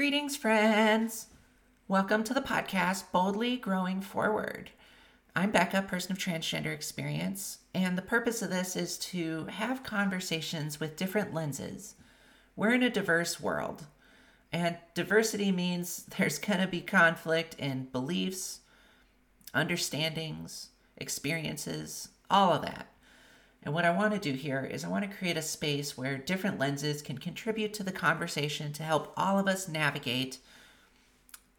Greetings, 0.00 0.34
friends. 0.34 1.26
Welcome 1.86 2.24
to 2.24 2.32
the 2.32 2.40
podcast, 2.40 3.12
Boldly 3.12 3.58
Growing 3.58 4.00
Forward. 4.00 4.70
I'm 5.36 5.50
Becca, 5.50 5.82
person 5.82 6.12
of 6.12 6.18
transgender 6.18 6.72
experience, 6.72 7.58
and 7.74 7.98
the 7.98 8.02
purpose 8.02 8.40
of 8.40 8.48
this 8.48 8.76
is 8.76 8.96
to 9.10 9.44
have 9.50 9.84
conversations 9.84 10.80
with 10.80 10.96
different 10.96 11.34
lenses. 11.34 11.96
We're 12.56 12.72
in 12.72 12.82
a 12.82 12.88
diverse 12.88 13.42
world, 13.42 13.88
and 14.50 14.78
diversity 14.94 15.52
means 15.52 16.06
there's 16.16 16.38
going 16.38 16.60
to 16.60 16.66
be 16.66 16.80
conflict 16.80 17.54
in 17.58 17.88
beliefs, 17.92 18.60
understandings, 19.52 20.68
experiences, 20.96 22.08
all 22.30 22.54
of 22.54 22.62
that. 22.62 22.86
And 23.62 23.74
what 23.74 23.84
I 23.84 23.90
want 23.90 24.14
to 24.14 24.18
do 24.18 24.32
here 24.32 24.64
is 24.64 24.84
I 24.84 24.88
want 24.88 25.08
to 25.08 25.16
create 25.16 25.36
a 25.36 25.42
space 25.42 25.96
where 25.96 26.16
different 26.16 26.58
lenses 26.58 27.02
can 27.02 27.18
contribute 27.18 27.74
to 27.74 27.82
the 27.82 27.92
conversation 27.92 28.72
to 28.72 28.82
help 28.82 29.12
all 29.16 29.38
of 29.38 29.46
us 29.46 29.68
navigate 29.68 30.38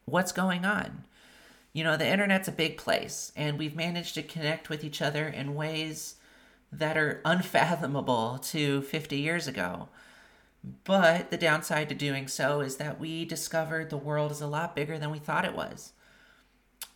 what's 0.05 0.31
going 0.31 0.65
on. 0.65 1.05
You 1.73 1.83
know, 1.83 1.95
the 1.95 2.07
internet's 2.07 2.47
a 2.47 2.53
big 2.53 2.77
place, 2.77 3.31
and 3.35 3.57
we've 3.57 3.75
managed 3.75 4.15
to 4.15 4.23
connect 4.23 4.67
with 4.67 4.83
each 4.83 5.01
other 5.01 5.27
in 5.27 5.55
ways 5.55 6.15
that 6.71 6.97
are 6.97 7.21
unfathomable 7.23 8.39
to 8.39 8.81
50 8.81 9.17
years 9.17 9.47
ago. 9.47 9.87
But 10.83 11.31
the 11.31 11.37
downside 11.37 11.89
to 11.89 11.95
doing 11.95 12.27
so 12.27 12.61
is 12.61 12.77
that 12.77 12.99
we 12.99 13.25
discovered 13.25 13.89
the 13.89 13.97
world 13.97 14.31
is 14.31 14.41
a 14.41 14.47
lot 14.47 14.75
bigger 14.75 14.99
than 14.99 15.11
we 15.11 15.19
thought 15.19 15.45
it 15.45 15.55
was. 15.55 15.93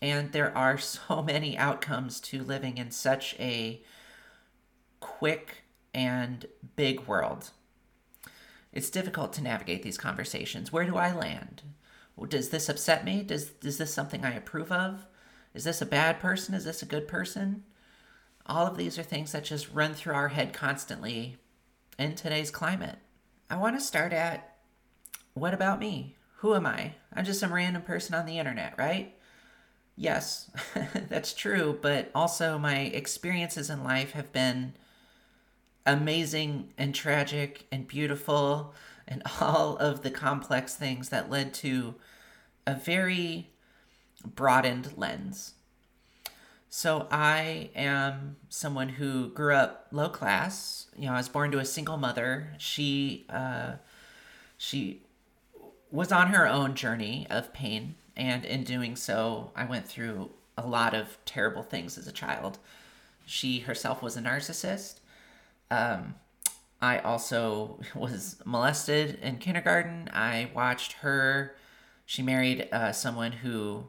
And 0.01 0.31
there 0.31 0.55
are 0.57 0.77
so 0.79 1.21
many 1.21 1.57
outcomes 1.57 2.19
to 2.21 2.43
living 2.43 2.77
in 2.77 2.91
such 2.91 3.35
a 3.39 3.81
quick 5.05 5.63
and 5.93 6.47
big 6.75 7.01
world. 7.01 7.51
It's 8.73 8.89
difficult 8.89 9.33
to 9.33 9.43
navigate 9.43 9.83
these 9.83 9.99
conversations. 9.99 10.73
Where 10.73 10.83
do 10.85 10.97
I 10.97 11.13
land? 11.13 11.61
Does 12.27 12.49
this 12.49 12.69
upset 12.69 13.05
me? 13.05 13.21
Does 13.21 13.51
is 13.63 13.77
this 13.77 13.93
something 13.93 14.25
I 14.25 14.33
approve 14.33 14.71
of? 14.71 15.05
Is 15.53 15.63
this 15.63 15.79
a 15.79 15.85
bad 15.85 16.19
person? 16.19 16.55
Is 16.55 16.65
this 16.65 16.81
a 16.81 16.87
good 16.87 17.07
person? 17.07 17.63
All 18.47 18.65
of 18.65 18.77
these 18.77 18.97
are 18.97 19.03
things 19.03 19.31
that 19.31 19.43
just 19.43 19.71
run 19.71 19.93
through 19.93 20.15
our 20.15 20.29
head 20.29 20.53
constantly 20.53 21.37
in 21.99 22.15
today's 22.15 22.49
climate. 22.49 22.97
I 23.47 23.57
want 23.57 23.77
to 23.77 23.85
start 23.85 24.11
at 24.11 24.57
what 25.35 25.53
about 25.53 25.79
me? 25.79 26.15
Who 26.37 26.55
am 26.55 26.65
I? 26.65 26.95
I'm 27.13 27.25
just 27.25 27.39
some 27.39 27.53
random 27.53 27.83
person 27.83 28.15
on 28.15 28.25
the 28.25 28.39
internet, 28.39 28.73
right? 28.77 29.13
Yes, 29.95 30.49
that's 31.09 31.33
true, 31.33 31.77
but 31.79 32.09
also 32.15 32.57
my 32.57 32.79
experiences 32.79 33.69
in 33.69 33.83
life 33.83 34.11
have 34.11 34.33
been 34.33 34.73
amazing 35.85 36.73
and 36.77 36.93
tragic 36.95 37.65
and 37.71 37.87
beautiful 37.87 38.73
and 39.07 39.21
all 39.41 39.77
of 39.77 40.01
the 40.01 40.11
complex 40.11 40.75
things 40.75 41.09
that 41.09 41.29
led 41.29 41.53
to 41.55 41.95
a 42.65 42.75
very 42.75 43.49
broadened 44.23 44.97
lens. 44.97 45.53
So 46.69 47.07
I 47.09 47.69
am 47.73 48.35
someone 48.49 48.89
who 48.89 49.29
grew 49.29 49.55
up 49.55 49.87
low 49.91 50.09
class. 50.09 50.87
You 50.97 51.05
know, 51.05 51.13
I 51.13 51.17
was 51.17 51.29
born 51.29 51.51
to 51.51 51.59
a 51.59 51.65
single 51.65 51.95
mother. 51.95 52.49
She 52.57 53.25
uh, 53.29 53.73
she 54.57 55.01
was 55.91 56.11
on 56.11 56.27
her 56.27 56.45
own 56.45 56.75
journey 56.75 57.27
of 57.29 57.53
pain, 57.53 57.95
and 58.17 58.43
in 58.43 58.65
doing 58.65 58.97
so, 58.97 59.51
I 59.55 59.63
went 59.63 59.87
through 59.87 60.31
a 60.57 60.67
lot 60.67 60.93
of 60.93 61.17
terrible 61.23 61.63
things 61.63 61.97
as 61.97 62.07
a 62.07 62.11
child. 62.11 62.57
She 63.25 63.59
herself 63.59 64.01
was 64.01 64.17
a 64.17 64.21
narcissist, 64.21 64.99
um, 65.71 66.15
I 66.81 66.99
also 66.99 67.79
was 67.95 68.37
molested 68.45 69.19
in 69.21 69.37
kindergarten. 69.37 70.09
I 70.13 70.51
watched 70.53 70.93
her. 70.93 71.55
She 72.05 72.21
married 72.21 72.69
uh, 72.71 72.91
someone 72.91 73.31
who 73.31 73.87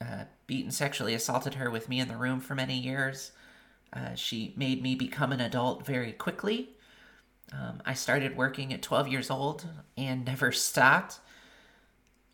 uh, 0.00 0.24
beat 0.46 0.64
and 0.64 0.74
sexually 0.74 1.14
assaulted 1.14 1.54
her 1.54 1.70
with 1.70 1.88
me 1.88 2.00
in 2.00 2.08
the 2.08 2.16
room 2.16 2.40
for 2.40 2.54
many 2.54 2.78
years. 2.78 3.32
Uh, 3.92 4.14
she 4.14 4.52
made 4.56 4.82
me 4.82 4.94
become 4.94 5.32
an 5.32 5.40
adult 5.40 5.86
very 5.86 6.12
quickly. 6.12 6.70
Um, 7.52 7.80
I 7.86 7.94
started 7.94 8.36
working 8.36 8.72
at 8.72 8.82
12 8.82 9.08
years 9.08 9.30
old 9.30 9.66
and 9.96 10.24
never 10.24 10.52
stopped. 10.52 11.20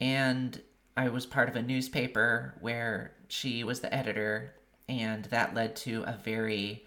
And 0.00 0.60
I 0.96 1.08
was 1.08 1.26
part 1.26 1.48
of 1.48 1.56
a 1.56 1.62
newspaper 1.62 2.54
where 2.60 3.12
she 3.28 3.64
was 3.64 3.80
the 3.80 3.94
editor, 3.94 4.54
and 4.88 5.24
that 5.26 5.54
led 5.54 5.76
to 5.76 6.02
a 6.02 6.18
very 6.22 6.84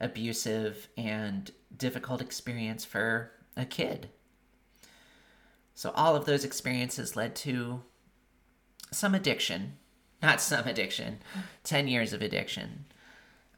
abusive 0.00 0.88
and 0.96 1.50
difficult 1.76 2.20
experience 2.20 2.84
for 2.84 3.32
a 3.56 3.64
kid. 3.64 4.10
So, 5.74 5.90
all 5.90 6.14
of 6.14 6.24
those 6.24 6.44
experiences 6.44 7.16
led 7.16 7.34
to 7.36 7.82
some 8.92 9.14
addiction, 9.14 9.76
not 10.22 10.40
some 10.40 10.66
addiction, 10.66 11.18
10 11.64 11.88
years 11.88 12.12
of 12.12 12.22
addiction. 12.22 12.86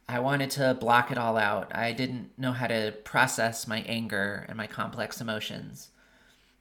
I 0.09 0.19
wanted 0.19 0.49
to 0.51 0.73
block 0.73 1.11
it 1.11 1.17
all 1.17 1.37
out. 1.37 1.75
I 1.75 1.91
didn't 1.91 2.31
know 2.37 2.53
how 2.53 2.67
to 2.67 2.93
process 3.03 3.67
my 3.67 3.81
anger 3.81 4.45
and 4.47 4.57
my 4.57 4.65
complex 4.65 5.19
emotions. 5.19 5.91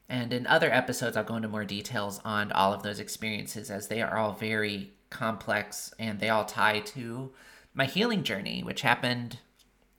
And 0.09 0.33
in 0.33 0.47
other 0.47 0.71
episodes, 0.73 1.17
I'll 1.17 1.25
go 1.25 1.37
into 1.37 1.49
more 1.49 1.65
details 1.65 2.21
on 2.25 2.53
all 2.53 2.73
of 2.73 2.83
those 2.83 3.01
experiences 3.01 3.71
as 3.71 3.89
they 3.89 4.03
are 4.03 4.17
all 4.17 4.33
very 4.33 4.93
complex 5.11 5.95
and 5.99 6.19
they 6.21 6.29
all 6.29 6.45
tie 6.45 6.81
to 6.81 7.33
my 7.73 7.87
healing 7.87 8.25
journey, 8.25 8.63
which 8.63 8.83
happened 8.83 9.39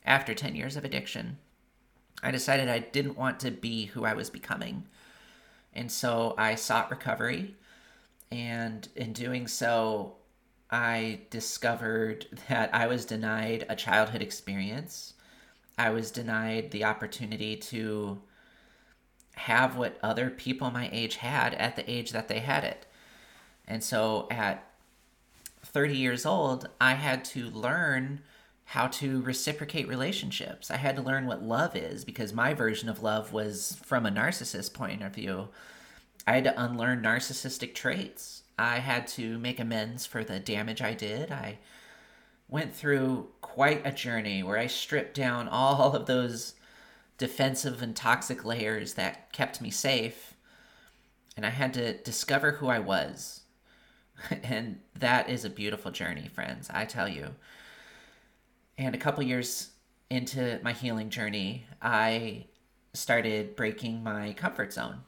after 0.07 0.33
10 0.33 0.55
years 0.55 0.75
of 0.75 0.85
addiction. 0.85 1.37
I 2.23 2.31
decided 2.31 2.67
I 2.67 2.79
didn't 2.79 3.17
want 3.17 3.39
to 3.41 3.51
be 3.51 3.85
who 3.85 4.05
I 4.05 4.13
was 4.13 4.29
becoming. 4.29 4.85
And 5.73 5.91
so 5.91 6.33
I 6.37 6.55
sought 6.55 6.89
recovery. 6.89 7.55
And 8.31 8.87
in 8.95 9.13
doing 9.13 9.47
so, 9.47 10.15
I 10.71 11.21
discovered 11.29 12.25
that 12.49 12.73
I 12.73 12.87
was 12.87 13.05
denied 13.05 13.65
a 13.69 13.75
childhood 13.75 14.21
experience. 14.21 15.13
I 15.77 15.91
was 15.91 16.09
denied 16.09 16.71
the 16.71 16.85
opportunity 16.85 17.55
to 17.55 18.19
have 19.35 19.77
what 19.77 19.99
other 20.01 20.31
people 20.31 20.71
my 20.71 20.89
age 20.91 21.17
had 21.17 21.53
at 21.53 21.75
the 21.75 21.89
age 21.89 22.11
that 22.11 22.27
they 22.27 22.39
had 22.39 22.63
it. 22.63 22.87
And 23.67 23.83
so 23.83 24.27
at 24.31 24.63
30 25.63 25.95
years 25.95 26.25
old, 26.25 26.69
I 26.81 26.93
had 26.93 27.23
to 27.25 27.51
learn 27.51 28.21
how 28.71 28.85
to 28.85 29.21
reciprocate 29.21 29.87
relationships. 29.87 30.69
I 30.69 30.75
had 30.75 30.97
to 30.97 31.01
learn 31.01 31.25
what 31.25 31.41
love 31.41 31.73
is 31.73 32.03
because 32.03 32.33
my 32.33 32.53
version 32.53 32.89
of 32.89 33.01
love 33.01 33.31
was 33.31 33.77
from 33.85 34.05
a 34.05 34.11
narcissist 34.11 34.73
point 34.73 35.01
of 35.01 35.15
view. 35.15 35.47
I 36.27 36.33
had 36.33 36.43
to 36.43 36.61
unlearn 36.61 37.01
narcissistic 37.01 37.73
traits. 37.73 38.43
I 38.59 38.79
had 38.79 39.07
to 39.09 39.39
make 39.39 39.61
amends 39.61 40.05
for 40.05 40.21
the 40.21 40.37
damage 40.37 40.81
I 40.81 40.93
did. 40.93 41.31
I 41.31 41.59
went 42.49 42.75
through 42.75 43.29
quite 43.39 43.87
a 43.87 43.91
journey 43.93 44.43
where 44.43 44.57
I 44.57 44.67
stripped 44.67 45.13
down 45.15 45.47
all 45.47 45.95
of 45.95 46.05
those 46.05 46.55
defensive 47.17 47.81
and 47.81 47.95
toxic 47.95 48.43
layers 48.43 48.95
that 48.95 49.31
kept 49.31 49.61
me 49.61 49.71
safe. 49.71 50.33
And 51.37 51.45
I 51.45 51.51
had 51.51 51.73
to 51.75 51.93
discover 51.99 52.51
who 52.51 52.67
I 52.67 52.79
was. 52.79 53.43
and 54.43 54.81
that 54.93 55.29
is 55.29 55.45
a 55.45 55.49
beautiful 55.49 55.91
journey, 55.91 56.27
friends, 56.27 56.69
I 56.73 56.83
tell 56.83 57.07
you. 57.07 57.35
And 58.77 58.93
a 58.93 58.99
couple 58.99 59.23
years 59.23 59.71
into 60.09 60.59
my 60.63 60.73
healing 60.73 61.09
journey, 61.09 61.65
I 61.81 62.45
started 62.93 63.55
breaking 63.55 64.03
my 64.03 64.33
comfort 64.33 64.73
zone. 64.73 65.01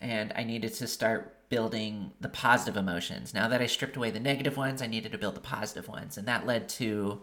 And 0.00 0.32
I 0.36 0.44
needed 0.44 0.74
to 0.74 0.86
start 0.86 1.48
building 1.48 2.12
the 2.20 2.28
positive 2.28 2.76
emotions. 2.76 3.32
Now 3.32 3.48
that 3.48 3.62
I 3.62 3.66
stripped 3.66 3.96
away 3.96 4.10
the 4.10 4.20
negative 4.20 4.56
ones, 4.56 4.82
I 4.82 4.86
needed 4.86 5.12
to 5.12 5.18
build 5.18 5.36
the 5.36 5.40
positive 5.40 5.88
ones. 5.88 6.18
And 6.18 6.26
that 6.28 6.46
led 6.46 6.68
to 6.70 7.22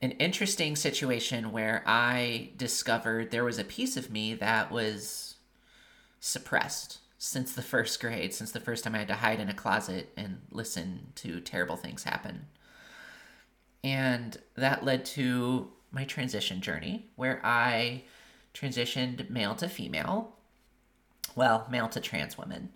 an 0.00 0.12
interesting 0.12 0.76
situation 0.76 1.52
where 1.52 1.82
I 1.86 2.50
discovered 2.56 3.30
there 3.30 3.44
was 3.44 3.58
a 3.58 3.64
piece 3.64 3.96
of 3.96 4.10
me 4.10 4.34
that 4.34 4.70
was 4.70 5.36
suppressed 6.20 6.98
since 7.18 7.52
the 7.52 7.62
first 7.62 8.00
grade, 8.00 8.32
since 8.34 8.52
the 8.52 8.60
first 8.60 8.84
time 8.84 8.94
I 8.94 8.98
had 8.98 9.08
to 9.08 9.14
hide 9.14 9.40
in 9.40 9.48
a 9.48 9.54
closet 9.54 10.12
and 10.16 10.42
listen 10.50 11.12
to 11.16 11.40
terrible 11.40 11.76
things 11.76 12.04
happen. 12.04 12.46
And 13.86 14.36
that 14.56 14.84
led 14.84 15.04
to 15.04 15.70
my 15.92 16.02
transition 16.02 16.60
journey 16.60 17.06
where 17.14 17.40
I 17.46 18.02
transitioned 18.52 19.30
male 19.30 19.54
to 19.54 19.68
female, 19.68 20.34
well, 21.36 21.68
male 21.70 21.88
to 21.90 22.00
trans 22.00 22.36
woman. 22.36 22.70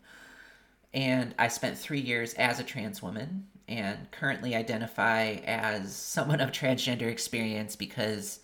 And 0.94 1.34
I 1.36 1.48
spent 1.48 1.76
three 1.76 1.98
years 1.98 2.34
as 2.34 2.60
a 2.60 2.64
trans 2.64 3.02
woman 3.02 3.48
and 3.66 4.08
currently 4.12 4.54
identify 4.54 5.38
as 5.44 5.96
someone 5.96 6.40
of 6.40 6.52
transgender 6.52 7.10
experience 7.10 7.74
because 7.74 8.38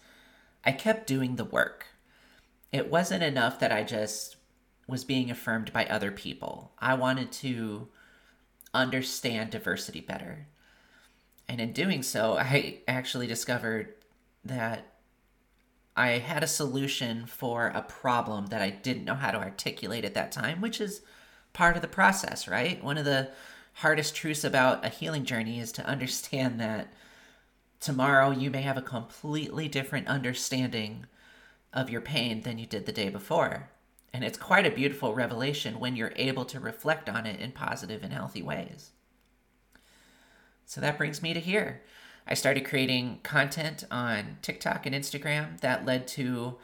I 0.64 0.72
kept 0.72 1.06
doing 1.06 1.36
the 1.36 1.44
work. 1.44 1.86
It 2.72 2.90
wasn't 2.90 3.22
enough 3.22 3.60
that 3.60 3.70
I 3.70 3.84
just 3.84 4.38
was 4.88 5.04
being 5.04 5.30
affirmed 5.30 5.72
by 5.72 5.86
other 5.86 6.10
people. 6.10 6.72
I 6.80 6.94
wanted 6.94 7.30
to 7.32 7.86
understand 8.74 9.50
diversity 9.50 10.00
better. 10.00 10.48
And 11.48 11.60
in 11.60 11.72
doing 11.72 12.02
so, 12.02 12.36
I 12.36 12.80
actually 12.88 13.26
discovered 13.26 13.94
that 14.44 14.94
I 15.96 16.18
had 16.18 16.42
a 16.42 16.48
solution 16.48 17.26
for 17.26 17.68
a 17.68 17.82
problem 17.82 18.46
that 18.46 18.60
I 18.60 18.70
didn't 18.70 19.04
know 19.04 19.14
how 19.14 19.30
to 19.30 19.38
articulate 19.38 20.04
at 20.04 20.14
that 20.14 20.32
time, 20.32 20.60
which 20.60 20.80
is 20.80 21.02
part 21.52 21.76
of 21.76 21.82
the 21.82 21.88
process, 21.88 22.46
right? 22.46 22.82
One 22.84 22.98
of 22.98 23.06
the 23.06 23.30
hardest 23.74 24.14
truths 24.14 24.44
about 24.44 24.84
a 24.84 24.90
healing 24.90 25.24
journey 25.24 25.58
is 25.58 25.72
to 25.72 25.86
understand 25.86 26.60
that 26.60 26.92
tomorrow 27.80 28.30
you 28.30 28.50
may 28.50 28.62
have 28.62 28.76
a 28.76 28.82
completely 28.82 29.68
different 29.68 30.08
understanding 30.08 31.06
of 31.72 31.90
your 31.90 32.00
pain 32.00 32.42
than 32.42 32.58
you 32.58 32.66
did 32.66 32.86
the 32.86 32.92
day 32.92 33.08
before. 33.08 33.70
And 34.12 34.24
it's 34.24 34.38
quite 34.38 34.66
a 34.66 34.70
beautiful 34.70 35.14
revelation 35.14 35.78
when 35.78 35.96
you're 35.96 36.12
able 36.16 36.44
to 36.46 36.60
reflect 36.60 37.08
on 37.08 37.26
it 37.26 37.40
in 37.40 37.52
positive 37.52 38.02
and 38.02 38.12
healthy 38.12 38.42
ways. 38.42 38.92
So 40.66 40.80
that 40.80 40.98
brings 40.98 41.22
me 41.22 41.32
to 41.32 41.40
here. 41.40 41.82
I 42.26 42.34
started 42.34 42.66
creating 42.66 43.20
content 43.22 43.84
on 43.90 44.38
TikTok 44.42 44.84
and 44.84 44.94
Instagram 44.94 45.60
that 45.60 45.86
led 45.86 46.08
to 46.08 46.56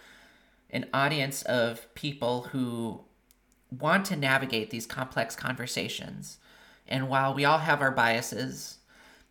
an 0.70 0.86
audience 0.92 1.42
of 1.42 1.92
people 1.94 2.42
who 2.50 3.02
want 3.70 4.04
to 4.06 4.16
navigate 4.16 4.70
these 4.70 4.86
complex 4.86 5.36
conversations. 5.36 6.38
And 6.88 7.08
while 7.08 7.32
we 7.32 7.44
all 7.44 7.58
have 7.58 7.80
our 7.80 7.92
biases 7.92 8.78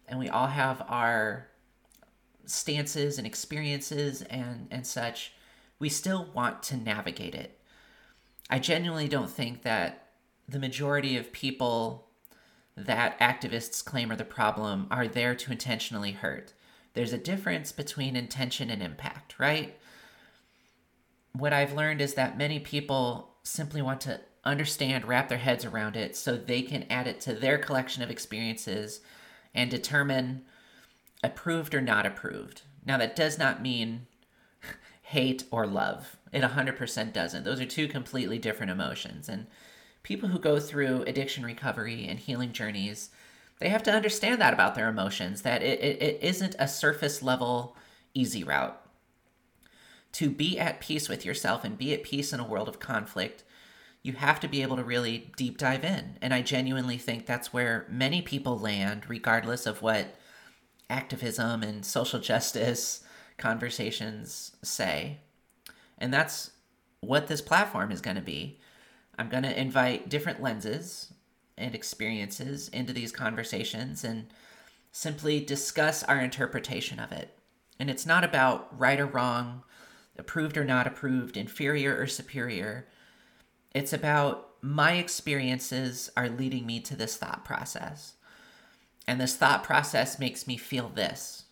and 0.08 0.18
we 0.18 0.30
all 0.30 0.48
have 0.48 0.84
our 0.88 1.48
stances 2.46 3.18
and 3.18 3.28
experiences 3.28 4.22
and, 4.24 4.68
and 4.72 4.88
such, 4.88 5.34
we 5.80 5.90
still 5.90 6.30
want 6.34 6.64
to 6.64 6.78
navigate 6.78 7.36
it. 7.36 7.60
I 8.50 8.60
genuinely 8.60 9.10
don't 9.10 9.30
think 9.30 9.64
that 9.64 10.08
the 10.48 10.60
majority 10.60 11.18
of 11.18 11.32
people 11.32 12.08
that 12.76 13.20
activists 13.20 13.84
claim 13.84 14.12
are 14.12 14.16
the 14.16 14.26
problem 14.26 14.88
are 14.90 15.08
there 15.08 15.36
to 15.36 15.52
intentionally 15.52 16.12
hurt. 16.12 16.54
There's 16.94 17.14
a 17.14 17.18
difference 17.18 17.72
between 17.72 18.16
intention 18.16 18.70
and 18.70 18.82
impact, 18.82 19.36
right? 19.40 19.78
What 21.34 21.54
I've 21.54 21.74
learned 21.74 22.02
is 22.02 22.16
that 22.16 22.38
many 22.38 22.60
people 22.60 23.36
simply 23.44 23.82
want 23.82 24.02
to 24.02 24.22
understand, 24.44 25.06
wrap 25.06 25.30
their 25.30 25.38
heads 25.38 25.66
around 25.66 25.96
it 25.96 26.16
so 26.16 26.36
they 26.36 26.62
can 26.62 26.86
add 26.90 27.08
it 27.08 27.22
to 27.22 27.34
their 27.34 27.58
collection 27.58 28.04
of 28.04 28.10
experiences 28.10 29.02
and 29.54 29.70
determine 29.70 30.44
approved 31.24 31.74
or 31.74 31.82
not 31.82 32.06
approved. 32.06 32.64
Now, 32.86 32.98
that 32.98 33.16
does 33.16 33.38
not 33.38 33.62
mean 33.62 34.08
hate 35.04 35.44
or 35.52 35.68
love. 35.68 36.18
It 36.32 36.42
100% 36.42 37.14
doesn't. 37.14 37.44
Those 37.44 37.62
are 37.62 37.66
two 37.66 37.88
completely 37.88 38.40
different 38.40 38.72
emotions. 38.72 39.30
And 39.30 39.48
people 40.04 40.30
who 40.30 40.40
go 40.40 40.60
through 40.60 41.04
addiction 41.04 41.44
recovery 41.44 42.08
and 42.08 42.20
healing 42.20 42.52
journeys, 42.52 43.10
they 43.60 43.70
have 43.70 43.84
to 43.84 43.92
understand 43.92 44.42
that 44.42 44.54
about 44.54 44.76
their 44.76 44.90
emotions, 44.90 45.44
that 45.44 45.62
it, 45.62 45.80
it, 45.80 46.02
it 46.02 46.20
isn't 46.22 46.56
a 46.58 46.68
surface 46.68 47.22
level 47.22 47.76
easy 48.14 48.44
route. 48.44 48.78
To 50.14 50.30
be 50.30 50.60
at 50.60 50.82
peace 50.82 51.08
with 51.08 51.26
yourself 51.26 51.64
and 51.64 51.78
be 51.78 51.94
at 51.94 52.04
peace 52.04 52.34
in 52.34 52.40
a 52.40 52.48
world 52.48 52.68
of 52.68 52.80
conflict, 52.80 53.44
you 54.04 54.14
have 54.14 54.40
to 54.40 54.48
be 54.48 54.62
able 54.62 54.76
to 54.78 54.84
really 54.84 55.32
deep 55.38 55.58
dive 55.58 55.86
in. 55.86 56.18
And 56.22 56.34
I 56.34 56.42
genuinely 56.42 56.98
think 56.98 57.26
that's 57.26 57.54
where 57.54 57.86
many 57.90 58.22
people 58.22 58.58
land, 58.58 59.04
regardless 59.08 59.66
of 59.66 59.82
what 59.82 60.16
activism 60.90 61.64
and 61.64 61.86
social 61.86 62.20
justice 62.20 63.04
conversations 63.38 64.56
say. 64.64 65.20
And 65.98 66.14
that's 66.14 66.52
what 67.00 67.28
this 67.28 67.42
platform 67.42 67.92
is 67.92 68.02
going 68.02 68.16
to 68.16 68.22
be. 68.22 68.60
I'm 69.22 69.30
going 69.30 69.44
to 69.44 69.62
invite 69.62 70.10
different 70.10 70.42
lenses 70.42 71.14
and 71.56 71.76
experiences 71.76 72.70
into 72.70 72.92
these 72.92 73.12
conversations 73.12 74.04
and 74.04 74.34
simply 74.92 75.40
discuss 75.40 76.02
our 76.02 76.20
interpretation 76.20 77.00
of 77.00 77.12
it. 77.12 77.38
And 77.80 77.88
it's 77.88 78.08
not 78.08 78.24
about 78.24 78.76
right 78.76 79.00
or 79.00 79.06
wrong, 79.06 79.62
approved 80.18 80.58
or 80.58 80.66
not 80.66 80.88
approved, 80.88 81.38
inferior 81.38 81.96
or 81.96 82.08
superior. 82.08 82.88
It's 83.76 83.94
about 83.94 84.56
my 84.60 84.94
experiences 84.94 86.10
are 86.18 86.28
leading 86.28 86.66
me 86.66 86.80
to 86.80 86.96
this 86.96 87.16
thought 87.16 87.46
process. 87.46 88.16
And 89.08 89.22
this 89.22 89.36
thought 89.36 89.64
process 89.64 90.18
makes 90.18 90.48
me 90.48 90.58
feel 90.58 90.90
this. 90.90 91.44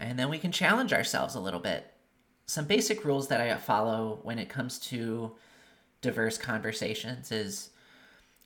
And 0.00 0.18
then 0.18 0.30
we 0.30 0.38
can 0.38 0.52
challenge 0.52 0.94
ourselves 0.94 1.34
a 1.34 1.40
little 1.40 1.60
bit. 1.60 1.92
Some 2.46 2.64
basic 2.64 3.04
rules 3.04 3.28
that 3.28 3.42
I 3.42 3.54
follow 3.56 4.20
when 4.22 4.38
it 4.38 4.48
comes 4.48 4.78
to 4.78 5.36
diverse 6.00 6.38
conversations 6.38 7.32
is 7.32 7.70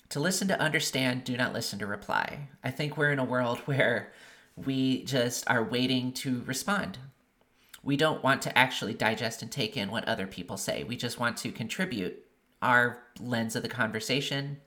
to 0.09 0.21
listen 0.21 0.49
to 0.49 0.61
understand, 0.61 1.25
do 1.25 1.37
not 1.37 1.53
listen 1.53 1.79
to 1.79 1.87
reply. 1.87 2.49
I 2.63 2.71
think 2.71 2.97
we're 2.97 3.13
in 3.13 3.19
a 3.19 3.25
world 3.25 3.59
where 3.65 4.13
we 4.57 5.05
just 5.05 5.49
are 5.49 5.65
waiting 5.65 6.13
to 6.13 6.43
respond. 6.47 6.99
We 7.83 7.97
don't 7.97 8.23
want 8.23 8.43
to 8.43 8.57
actually 8.57 8.95
digest 8.95 9.43
and 9.43 9.51
take 9.51 9.77
in 9.77 9.91
what 9.91 10.07
other 10.07 10.27
people 10.27 10.57
say. 10.57 10.85
We 10.85 10.97
just 10.97 11.19
want 11.19 11.37
to 11.39 11.51
contribute 11.51 12.25
our 12.61 13.03
lens 13.19 13.57
of 13.57 13.63
the 13.63 13.69
conversation 13.69 14.59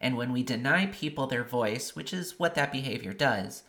and 0.00 0.16
when 0.16 0.32
we 0.32 0.42
deny 0.42 0.86
people 0.86 1.26
their 1.26 1.44
voice, 1.44 1.96
which 1.96 2.12
is 2.12 2.38
what 2.38 2.54
that 2.54 2.72
behavior 2.72 3.12
does, 3.12 3.62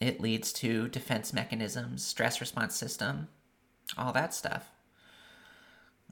it 0.00 0.20
leads 0.20 0.52
to 0.54 0.88
defense 0.88 1.32
mechanisms, 1.32 2.04
stress 2.04 2.40
response 2.40 2.74
system, 2.74 3.28
all 3.96 4.12
that 4.12 4.34
stuff. 4.34 4.70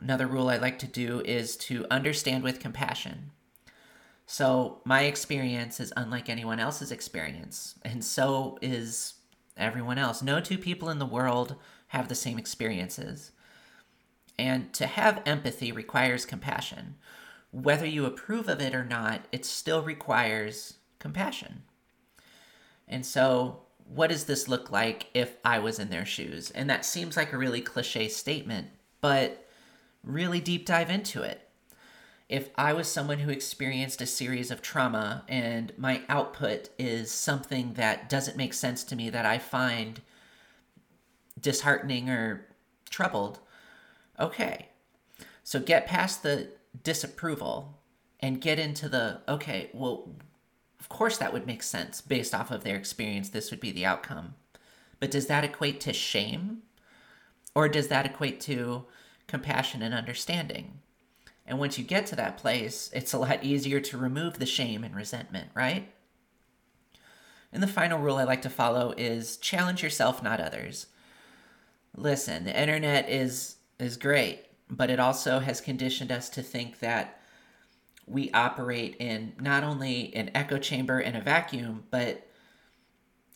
Another 0.00 0.26
rule 0.26 0.48
I 0.48 0.56
like 0.56 0.78
to 0.80 0.86
do 0.86 1.20
is 1.24 1.56
to 1.58 1.86
understand 1.90 2.42
with 2.42 2.60
compassion. 2.60 3.30
So, 4.26 4.80
my 4.84 5.02
experience 5.02 5.80
is 5.80 5.92
unlike 5.96 6.28
anyone 6.28 6.58
else's 6.58 6.90
experience, 6.90 7.74
and 7.82 8.02
so 8.02 8.58
is 8.62 9.14
everyone 9.56 9.98
else. 9.98 10.22
No 10.22 10.40
two 10.40 10.56
people 10.56 10.88
in 10.88 10.98
the 10.98 11.06
world 11.06 11.56
have 11.88 12.08
the 12.08 12.14
same 12.14 12.38
experiences. 12.38 13.32
And 14.38 14.72
to 14.72 14.86
have 14.86 15.22
empathy 15.26 15.72
requires 15.72 16.24
compassion 16.24 16.96
whether 17.54 17.86
you 17.86 18.04
approve 18.04 18.48
of 18.48 18.60
it 18.60 18.74
or 18.74 18.84
not, 18.84 19.26
it 19.30 19.44
still 19.44 19.82
requires 19.82 20.74
compassion. 20.98 21.62
And 22.88 23.06
so, 23.06 23.60
what 23.86 24.10
does 24.10 24.24
this 24.24 24.48
look 24.48 24.72
like 24.72 25.06
if 25.14 25.36
I 25.44 25.60
was 25.60 25.78
in 25.78 25.88
their 25.88 26.04
shoes? 26.04 26.50
And 26.50 26.68
that 26.68 26.84
seems 26.84 27.16
like 27.16 27.32
a 27.32 27.38
really 27.38 27.60
cliche 27.60 28.08
statement, 28.08 28.68
but 29.00 29.43
really 30.04 30.40
deep 30.40 30.66
dive 30.66 30.90
into 30.90 31.22
it. 31.22 31.48
If 32.28 32.50
I 32.56 32.72
was 32.72 32.88
someone 32.88 33.18
who 33.18 33.30
experienced 33.30 34.00
a 34.00 34.06
series 34.06 34.50
of 34.50 34.62
trauma 34.62 35.24
and 35.28 35.72
my 35.76 36.02
output 36.08 36.70
is 36.78 37.10
something 37.10 37.74
that 37.74 38.08
doesn't 38.08 38.36
make 38.36 38.54
sense 38.54 38.82
to 38.84 38.96
me, 38.96 39.10
that 39.10 39.26
I 39.26 39.38
find 39.38 40.00
disheartening 41.38 42.08
or 42.08 42.46
troubled, 42.88 43.40
okay. 44.18 44.68
So 45.42 45.60
get 45.60 45.86
past 45.86 46.22
the 46.22 46.48
disapproval 46.82 47.78
and 48.20 48.40
get 48.40 48.58
into 48.58 48.88
the 48.88 49.20
okay, 49.28 49.68
well, 49.74 50.08
of 50.80 50.88
course 50.88 51.18
that 51.18 51.32
would 51.32 51.46
make 51.46 51.62
sense 51.62 52.00
based 52.00 52.34
off 52.34 52.50
of 52.50 52.64
their 52.64 52.76
experience. 52.76 53.28
This 53.28 53.50
would 53.50 53.60
be 53.60 53.70
the 53.70 53.84
outcome. 53.84 54.34
But 54.98 55.10
does 55.10 55.26
that 55.26 55.44
equate 55.44 55.80
to 55.82 55.92
shame? 55.92 56.62
Or 57.54 57.68
does 57.68 57.88
that 57.88 58.06
equate 58.06 58.40
to 58.42 58.86
compassion 59.26 59.82
and 59.82 59.94
understanding? 59.94 60.80
And 61.46 61.58
once 61.58 61.78
you 61.78 61.84
get 61.84 62.06
to 62.06 62.16
that 62.16 62.38
place, 62.38 62.90
it's 62.94 63.12
a 63.12 63.18
lot 63.18 63.44
easier 63.44 63.80
to 63.80 63.98
remove 63.98 64.38
the 64.38 64.46
shame 64.46 64.82
and 64.82 64.94
resentment, 64.94 65.50
right? 65.54 65.92
And 67.52 67.62
the 67.62 67.68
final 67.68 67.98
rule 67.98 68.16
I 68.16 68.24
like 68.24 68.42
to 68.42 68.50
follow 68.50 68.94
is 68.96 69.36
challenge 69.36 69.82
yourself, 69.82 70.22
not 70.22 70.40
others. 70.40 70.86
Listen, 71.96 72.44
the 72.44 72.60
internet 72.60 73.08
is 73.08 73.56
is 73.78 73.96
great 73.96 74.44
but 74.70 74.90
it 74.90 75.00
also 75.00 75.40
has 75.40 75.60
conditioned 75.60 76.10
us 76.10 76.28
to 76.30 76.42
think 76.42 76.78
that 76.80 77.20
we 78.06 78.30
operate 78.32 78.96
in 78.98 79.32
not 79.40 79.64
only 79.64 80.14
an 80.14 80.30
echo 80.34 80.58
chamber 80.58 80.98
and 80.98 81.16
a 81.16 81.20
vacuum, 81.20 81.84
but 81.90 82.26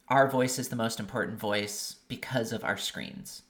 our 0.08 0.28
voice 0.28 0.58
is 0.58 0.68
the 0.68 0.76
most 0.76 1.00
important 1.00 1.38
voice 1.38 1.96
because 2.08 2.52
of 2.52 2.64
our 2.64 2.76
screens. 2.76 3.42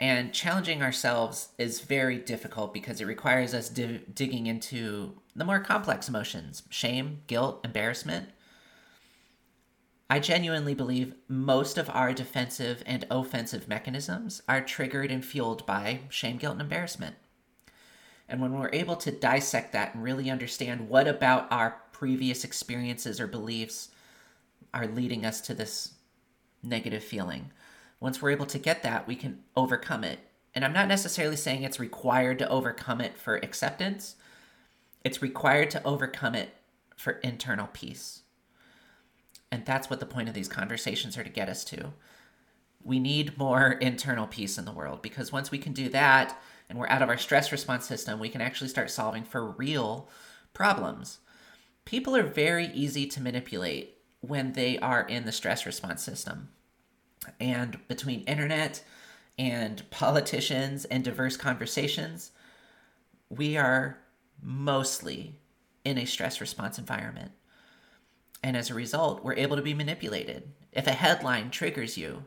And 0.00 0.32
challenging 0.32 0.82
ourselves 0.82 1.50
is 1.58 1.80
very 1.80 2.16
difficult 2.16 2.72
because 2.72 3.02
it 3.02 3.06
requires 3.06 3.52
us 3.52 3.68
di- 3.68 4.00
digging 4.12 4.46
into 4.46 5.12
the 5.36 5.44
more 5.44 5.60
complex 5.60 6.08
emotions 6.08 6.62
shame, 6.70 7.20
guilt, 7.26 7.60
embarrassment. 7.64 8.30
I 10.08 10.18
genuinely 10.18 10.74
believe 10.74 11.14
most 11.28 11.76
of 11.76 11.90
our 11.90 12.14
defensive 12.14 12.82
and 12.86 13.06
offensive 13.10 13.68
mechanisms 13.68 14.42
are 14.48 14.62
triggered 14.62 15.10
and 15.10 15.24
fueled 15.24 15.66
by 15.66 16.00
shame, 16.08 16.38
guilt, 16.38 16.54
and 16.54 16.62
embarrassment. 16.62 17.16
And 18.26 18.40
when 18.40 18.58
we're 18.58 18.70
able 18.72 18.96
to 18.96 19.12
dissect 19.12 19.72
that 19.72 19.94
and 19.94 20.02
really 20.02 20.30
understand 20.30 20.88
what 20.88 21.06
about 21.06 21.46
our 21.52 21.76
previous 21.92 22.42
experiences 22.42 23.20
or 23.20 23.26
beliefs 23.26 23.90
are 24.72 24.86
leading 24.86 25.26
us 25.26 25.40
to 25.42 25.54
this 25.54 25.94
negative 26.62 27.04
feeling, 27.04 27.50
once 28.00 28.20
we're 28.20 28.30
able 28.30 28.46
to 28.46 28.58
get 28.58 28.82
that, 28.82 29.06
we 29.06 29.14
can 29.14 29.40
overcome 29.54 30.02
it. 30.02 30.18
And 30.54 30.64
I'm 30.64 30.72
not 30.72 30.88
necessarily 30.88 31.36
saying 31.36 31.62
it's 31.62 31.78
required 31.78 32.38
to 32.40 32.48
overcome 32.48 33.00
it 33.00 33.16
for 33.16 33.36
acceptance, 33.36 34.16
it's 35.04 35.22
required 35.22 35.70
to 35.70 35.84
overcome 35.84 36.34
it 36.34 36.54
for 36.96 37.12
internal 37.12 37.68
peace. 37.72 38.22
And 39.50 39.64
that's 39.64 39.88
what 39.88 40.00
the 40.00 40.06
point 40.06 40.28
of 40.28 40.34
these 40.34 40.48
conversations 40.48 41.16
are 41.16 41.24
to 41.24 41.30
get 41.30 41.48
us 41.48 41.64
to. 41.66 41.92
We 42.82 42.98
need 42.98 43.38
more 43.38 43.72
internal 43.72 44.26
peace 44.26 44.58
in 44.58 44.64
the 44.64 44.72
world 44.72 45.02
because 45.02 45.32
once 45.32 45.50
we 45.50 45.58
can 45.58 45.72
do 45.72 45.88
that 45.90 46.40
and 46.68 46.78
we're 46.78 46.88
out 46.88 47.02
of 47.02 47.08
our 47.08 47.18
stress 47.18 47.50
response 47.52 47.86
system, 47.86 48.20
we 48.20 48.28
can 48.28 48.40
actually 48.40 48.68
start 48.68 48.90
solving 48.90 49.24
for 49.24 49.44
real 49.44 50.08
problems. 50.54 51.18
People 51.84 52.14
are 52.14 52.22
very 52.22 52.66
easy 52.68 53.06
to 53.06 53.20
manipulate 53.20 53.96
when 54.20 54.52
they 54.52 54.78
are 54.78 55.02
in 55.02 55.24
the 55.24 55.32
stress 55.32 55.66
response 55.66 56.02
system. 56.02 56.50
And 57.38 57.78
between 57.88 58.22
internet 58.22 58.82
and 59.38 59.88
politicians 59.90 60.84
and 60.86 61.04
diverse 61.04 61.36
conversations, 61.36 62.32
we 63.28 63.56
are 63.56 63.98
mostly 64.42 65.36
in 65.84 65.98
a 65.98 66.06
stress 66.06 66.40
response 66.40 66.78
environment. 66.78 67.32
And 68.42 68.56
as 68.56 68.70
a 68.70 68.74
result, 68.74 69.22
we're 69.22 69.34
able 69.34 69.56
to 69.56 69.62
be 69.62 69.74
manipulated. 69.74 70.50
If 70.72 70.86
a 70.86 70.92
headline 70.92 71.50
triggers 71.50 71.98
you, 71.98 72.24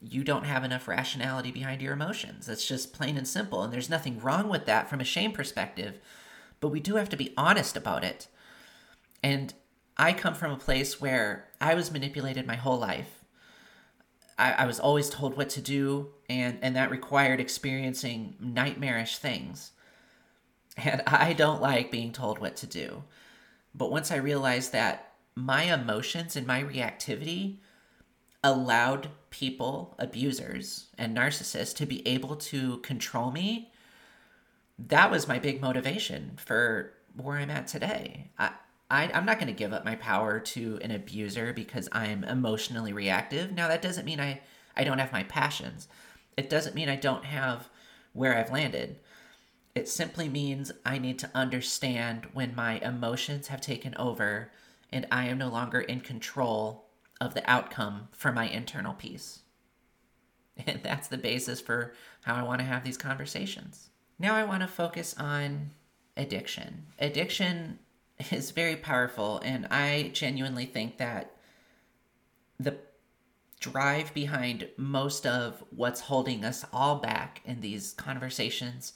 you 0.00 0.24
don't 0.24 0.44
have 0.44 0.64
enough 0.64 0.88
rationality 0.88 1.50
behind 1.50 1.80
your 1.80 1.92
emotions. 1.92 2.48
It's 2.48 2.66
just 2.66 2.92
plain 2.92 3.16
and 3.16 3.26
simple. 3.26 3.62
And 3.62 3.72
there's 3.72 3.90
nothing 3.90 4.20
wrong 4.20 4.48
with 4.48 4.66
that 4.66 4.90
from 4.90 5.00
a 5.00 5.04
shame 5.04 5.32
perspective, 5.32 5.98
but 6.60 6.68
we 6.68 6.80
do 6.80 6.96
have 6.96 7.08
to 7.10 7.16
be 7.16 7.34
honest 7.36 7.76
about 7.76 8.04
it. 8.04 8.26
And 9.22 9.54
I 9.96 10.12
come 10.12 10.34
from 10.34 10.50
a 10.50 10.56
place 10.56 11.00
where 11.00 11.48
I 11.60 11.74
was 11.74 11.92
manipulated 11.92 12.46
my 12.46 12.56
whole 12.56 12.78
life. 12.78 13.21
I, 14.38 14.52
I 14.52 14.66
was 14.66 14.80
always 14.80 15.10
told 15.10 15.36
what 15.36 15.50
to 15.50 15.60
do, 15.60 16.10
and, 16.28 16.58
and 16.62 16.76
that 16.76 16.90
required 16.90 17.40
experiencing 17.40 18.36
nightmarish 18.40 19.18
things. 19.18 19.72
And 20.76 21.02
I 21.06 21.32
don't 21.32 21.62
like 21.62 21.90
being 21.90 22.12
told 22.12 22.38
what 22.38 22.56
to 22.56 22.66
do. 22.66 23.04
But 23.74 23.90
once 23.90 24.10
I 24.10 24.16
realized 24.16 24.72
that 24.72 25.12
my 25.34 25.64
emotions 25.64 26.36
and 26.36 26.46
my 26.46 26.62
reactivity 26.62 27.56
allowed 28.44 29.08
people, 29.30 29.94
abusers, 29.98 30.88
and 30.98 31.16
narcissists 31.16 31.74
to 31.76 31.86
be 31.86 32.06
able 32.06 32.36
to 32.36 32.78
control 32.78 33.30
me, 33.30 33.70
that 34.78 35.10
was 35.10 35.28
my 35.28 35.38
big 35.38 35.60
motivation 35.60 36.32
for 36.36 36.92
where 37.16 37.36
I'm 37.36 37.50
at 37.50 37.66
today. 37.66 38.30
I, 38.38 38.50
I, 38.92 39.04
am 39.18 39.24
not 39.24 39.38
going 39.38 39.46
to 39.46 39.54
give 39.54 39.72
up 39.72 39.86
my 39.86 39.94
power 39.96 40.38
to 40.38 40.78
an 40.82 40.90
abuser 40.90 41.54
because 41.54 41.88
I'm 41.92 42.24
emotionally 42.24 42.92
reactive. 42.92 43.50
Now, 43.50 43.68
that 43.68 43.80
doesn't 43.80 44.04
mean 44.04 44.20
I, 44.20 44.42
I 44.76 44.84
don't 44.84 44.98
have 44.98 45.12
my 45.12 45.22
passions. 45.22 45.88
It 46.36 46.50
doesn't 46.50 46.74
mean 46.74 46.90
I 46.90 46.96
don't 46.96 47.24
have 47.24 47.70
where 48.12 48.36
I've 48.36 48.52
landed. 48.52 48.98
It 49.74 49.88
simply 49.88 50.28
means 50.28 50.72
I 50.84 50.98
need 50.98 51.18
to 51.20 51.30
understand 51.34 52.26
when 52.34 52.54
my 52.54 52.80
emotions 52.80 53.46
have 53.46 53.62
taken 53.62 53.94
over 53.96 54.52
and 54.90 55.06
I 55.10 55.24
am 55.24 55.38
no 55.38 55.48
longer 55.48 55.80
in 55.80 56.00
control 56.00 56.84
of 57.18 57.32
the 57.32 57.50
outcome 57.50 58.08
for 58.12 58.30
my 58.30 58.46
internal 58.46 58.94
peace. 58.94 59.40
And 60.66 60.82
that's 60.82 61.08
the 61.08 61.16
basis 61.16 61.62
for 61.62 61.94
how 62.24 62.34
I 62.34 62.42
want 62.42 62.58
to 62.58 62.66
have 62.66 62.84
these 62.84 62.98
conversations. 62.98 63.88
Now 64.18 64.34
I 64.34 64.44
want 64.44 64.60
to 64.60 64.68
focus 64.68 65.14
on 65.18 65.70
addiction. 66.14 66.88
Addiction 66.98 67.78
is 68.30 68.50
very 68.50 68.76
powerful, 68.76 69.40
and 69.44 69.66
I 69.70 70.10
genuinely 70.12 70.66
think 70.66 70.98
that 70.98 71.34
the 72.58 72.76
drive 73.60 74.12
behind 74.12 74.68
most 74.76 75.26
of 75.26 75.62
what's 75.70 76.02
holding 76.02 76.44
us 76.44 76.64
all 76.72 76.96
back 76.96 77.40
in 77.44 77.60
these 77.60 77.92
conversations 77.92 78.94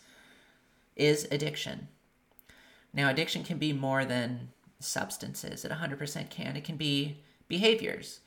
is 0.96 1.26
addiction. 1.30 1.88
Now, 2.92 3.10
addiction 3.10 3.44
can 3.44 3.58
be 3.58 3.72
more 3.72 4.04
than 4.04 4.50
substances, 4.80 5.64
it 5.64 5.70
100% 5.70 6.30
can. 6.30 6.56
It 6.56 6.64
can 6.64 6.76
be 6.76 7.22
behaviors. 7.48 8.20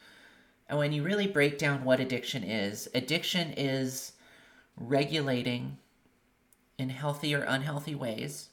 And 0.67 0.77
when 0.77 0.93
you 0.93 1.03
really 1.03 1.27
break 1.27 1.57
down 1.57 1.83
what 1.83 1.99
addiction 1.99 2.43
is, 2.43 2.87
addiction 2.93 3.53
is 3.57 4.13
regulating 4.77 5.77
in 6.77 6.89
healthy 6.89 7.35
or 7.35 7.41
unhealthy 7.41 7.95
ways 7.95 8.49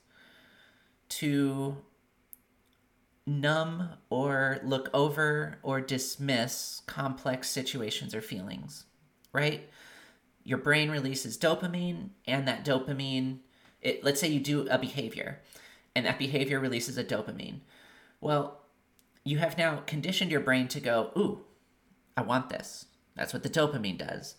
to 1.08 1.76
numb 3.26 3.90
or 4.08 4.60
look 4.62 4.88
over 4.94 5.58
or 5.62 5.80
dismiss 5.80 6.82
complex 6.86 7.48
situations 7.50 8.14
or 8.14 8.20
feelings, 8.20 8.84
right? 9.32 9.68
Your 10.44 10.58
brain 10.58 10.90
releases 10.90 11.36
dopamine, 11.36 12.10
and 12.26 12.46
that 12.46 12.64
dopamine 12.64 13.38
it, 13.86 14.02
let's 14.02 14.20
say 14.20 14.28
you 14.28 14.40
do 14.40 14.66
a 14.68 14.78
behavior 14.78 15.40
and 15.94 16.04
that 16.04 16.18
behavior 16.18 16.58
releases 16.58 16.98
a 16.98 17.04
dopamine. 17.04 17.60
Well, 18.20 18.62
you 19.24 19.38
have 19.38 19.56
now 19.56 19.82
conditioned 19.86 20.30
your 20.30 20.40
brain 20.40 20.68
to 20.68 20.80
go, 20.80 21.10
ooh, 21.16 21.44
I 22.16 22.22
want 22.22 22.50
this. 22.50 22.86
That's 23.14 23.32
what 23.32 23.42
the 23.42 23.48
dopamine 23.48 23.98
does. 23.98 24.34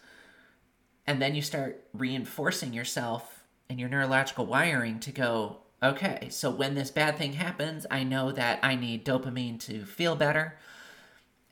And 1.05 1.21
then 1.21 1.33
you 1.33 1.41
start 1.41 1.85
reinforcing 1.93 2.73
yourself 2.73 3.43
and 3.69 3.79
your 3.79 3.89
neurological 3.89 4.45
wiring 4.45 4.99
to 4.99 5.11
go, 5.11 5.59
okay, 5.81 6.27
so 6.29 6.49
when 6.49 6.75
this 6.75 6.91
bad 6.91 7.17
thing 7.17 7.33
happens, 7.33 7.85
I 7.91 8.03
know 8.03 8.31
that 8.31 8.59
I 8.63 8.75
need 8.75 9.05
dopamine 9.05 9.59
to 9.61 9.85
feel 9.85 10.15
better. 10.15 10.57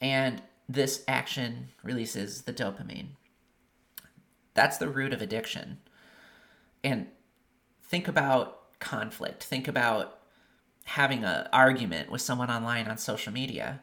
And 0.01 0.41
this 0.67 1.03
action 1.07 1.69
releases 1.83 2.43
the 2.43 2.53
dopamine. 2.53 3.09
That's 4.53 4.77
the 4.77 4.89
root 4.89 5.13
of 5.13 5.21
addiction. 5.21 5.79
And 6.83 7.07
think 7.83 8.07
about 8.07 8.79
conflict. 8.79 9.43
Think 9.43 9.67
about 9.67 10.19
having 10.85 11.23
an 11.23 11.47
argument 11.51 12.11
with 12.11 12.21
someone 12.21 12.49
online 12.49 12.87
on 12.87 12.97
social 12.97 13.33
media. 13.33 13.81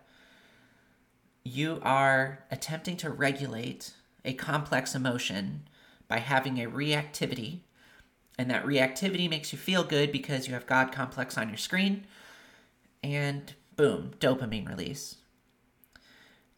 You 1.44 1.80
are 1.82 2.44
attempting 2.50 2.96
to 2.98 3.10
regulate 3.10 3.92
a 4.24 4.34
complex 4.34 4.94
emotion 4.94 5.68
by 6.06 6.18
having 6.18 6.58
a 6.58 6.70
reactivity, 6.70 7.60
and 8.38 8.50
that 8.50 8.64
reactivity 8.64 9.28
makes 9.28 9.52
you 9.52 9.58
feel 9.58 9.84
good 9.84 10.10
because 10.12 10.46
you 10.46 10.54
have 10.54 10.66
God 10.66 10.92
complex 10.92 11.36
on 11.36 11.48
your 11.48 11.58
screen, 11.58 12.06
and 13.02 13.54
boom, 13.76 14.12
dopamine 14.18 14.68
release. 14.68 15.16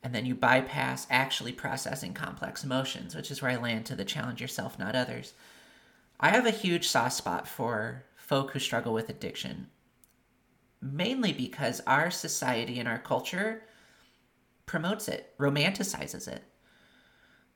And 0.03 0.15
then 0.15 0.27
you 0.27 0.35
bypass 0.35 1.07
actually 1.09 1.53
processing 1.53 2.13
complex 2.13 2.63
emotions, 2.63 3.15
which 3.17 3.31
is 3.31 3.41
where 3.41 3.53
I 3.53 3.57
land 3.57 3.87
to 3.87 3.97
the 3.97 4.05
challenge 4.05 4.41
yourself, 4.41 4.79
not 4.79 4.95
others. 4.95 5.33
I 6.21 6.31
have 6.31 6.47
a 6.47 6.51
huge 6.51 6.87
soft 6.87 7.15
spot 7.15 7.49
for 7.49 8.05
folk 8.17 8.53
who 8.53 8.59
struggle 8.59 8.93
with 8.93 9.09
addiction, 9.09 9.69
mainly 10.81 11.33
because 11.33 11.81
our 11.87 12.11
society 12.11 12.79
and 12.79 12.89
our 12.89 12.99
culture 12.99 13.63
promotes 14.67 15.09
it, 15.09 15.33
romanticizes 15.39 16.29
it. 16.29 16.43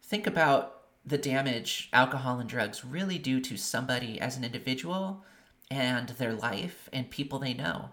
Think 0.02 0.26
about 0.26 0.77
the 1.04 1.18
damage 1.18 1.88
alcohol 1.92 2.38
and 2.38 2.48
drugs 2.48 2.84
really 2.84 3.18
do 3.18 3.40
to 3.40 3.56
somebody 3.56 4.20
as 4.20 4.36
an 4.36 4.44
individual 4.44 5.24
and 5.70 6.10
their 6.10 6.34
life 6.34 6.88
and 6.92 7.10
people 7.10 7.38
they 7.38 7.54
know. 7.54 7.90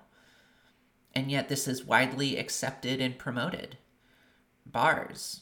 And 1.14 1.32
yet, 1.32 1.48
this 1.48 1.68
is 1.68 1.86
widely 1.86 2.38
accepted 2.38 3.00
and 3.00 3.18
promoted. 3.18 3.78
Bars, 4.66 5.42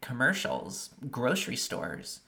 commercials, 0.00 0.90
grocery 1.10 1.56
stores 1.56 2.20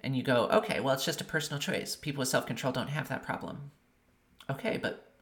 and 0.00 0.16
you 0.16 0.22
go, 0.22 0.48
okay, 0.48 0.80
well, 0.80 0.94
it's 0.94 1.04
just 1.04 1.20
a 1.20 1.24
personal 1.24 1.60
choice. 1.60 1.96
People 1.96 2.20
with 2.20 2.28
self 2.28 2.46
control 2.46 2.72
don't 2.72 2.88
have 2.88 3.08
that 3.08 3.22
problem. 3.22 3.70
Okay, 4.50 4.78
but 4.80 5.12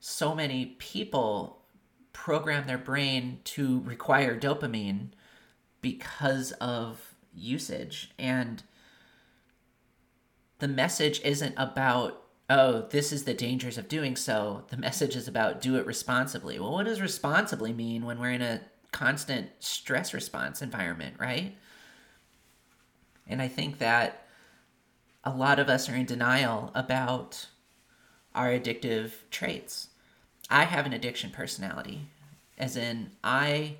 so 0.00 0.34
many 0.34 0.76
people 0.78 1.62
program 2.12 2.66
their 2.66 2.78
brain 2.78 3.40
to 3.44 3.80
require 3.80 4.38
dopamine 4.38 5.10
because 5.80 6.52
of 6.52 7.11
usage. 7.34 8.10
And 8.18 8.62
the 10.58 10.68
message 10.68 11.20
isn't 11.24 11.54
about, 11.56 12.22
oh, 12.48 12.86
this 12.90 13.12
is 13.12 13.24
the 13.24 13.34
dangers 13.34 13.78
of 13.78 13.88
doing 13.88 14.16
so. 14.16 14.64
The 14.68 14.76
message 14.76 15.16
is 15.16 15.26
about 15.28 15.60
do 15.60 15.76
it 15.76 15.86
responsibly. 15.86 16.58
Well, 16.58 16.72
what 16.72 16.86
does 16.86 17.00
responsibly 17.00 17.72
mean 17.72 18.04
when 18.04 18.18
we're 18.18 18.30
in 18.30 18.42
a 18.42 18.60
constant 18.92 19.50
stress 19.58 20.12
response 20.12 20.62
environment, 20.62 21.16
right? 21.18 21.56
And 23.26 23.40
I 23.40 23.48
think 23.48 23.78
that 23.78 24.26
a 25.24 25.30
lot 25.30 25.58
of 25.58 25.68
us 25.68 25.88
are 25.88 25.94
in 25.94 26.06
denial 26.06 26.70
about 26.74 27.46
our 28.34 28.48
addictive 28.48 29.12
traits. 29.30 29.88
I 30.50 30.64
have 30.64 30.84
an 30.84 30.92
addiction 30.92 31.30
personality, 31.30 32.08
as 32.58 32.76
in, 32.76 33.12
I 33.22 33.76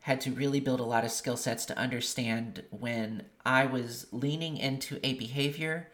had 0.00 0.20
to 0.22 0.32
really 0.32 0.60
build 0.60 0.80
a 0.80 0.84
lot 0.84 1.04
of 1.04 1.10
skill 1.10 1.36
sets 1.36 1.66
to 1.66 1.78
understand 1.78 2.64
when 2.70 3.24
I 3.44 3.66
was 3.66 4.06
leaning 4.12 4.56
into 4.56 4.98
a 5.02 5.14
behavior 5.14 5.88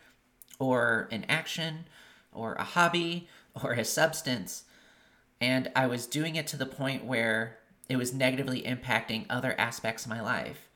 or 0.59 1.09
an 1.11 1.27
action 1.29 1.87
or 2.33 2.55
a 2.55 2.65
hobby 2.65 3.29
or 3.63 3.73
a 3.73 3.85
substance, 3.85 4.65
and 5.41 5.71
I 5.75 5.87
was 5.87 6.07
doing 6.07 6.37
it 6.37 6.47
to 6.49 6.57
the 6.57 6.67
point 6.67 7.05
where 7.05 7.59
it 7.89 7.97
was 7.97 8.13
negatively 8.13 8.63
impacting 8.63 9.27
other 9.31 9.55
aspects 9.59 10.05
of 10.05 10.11
my 10.11 10.21
life 10.21 10.67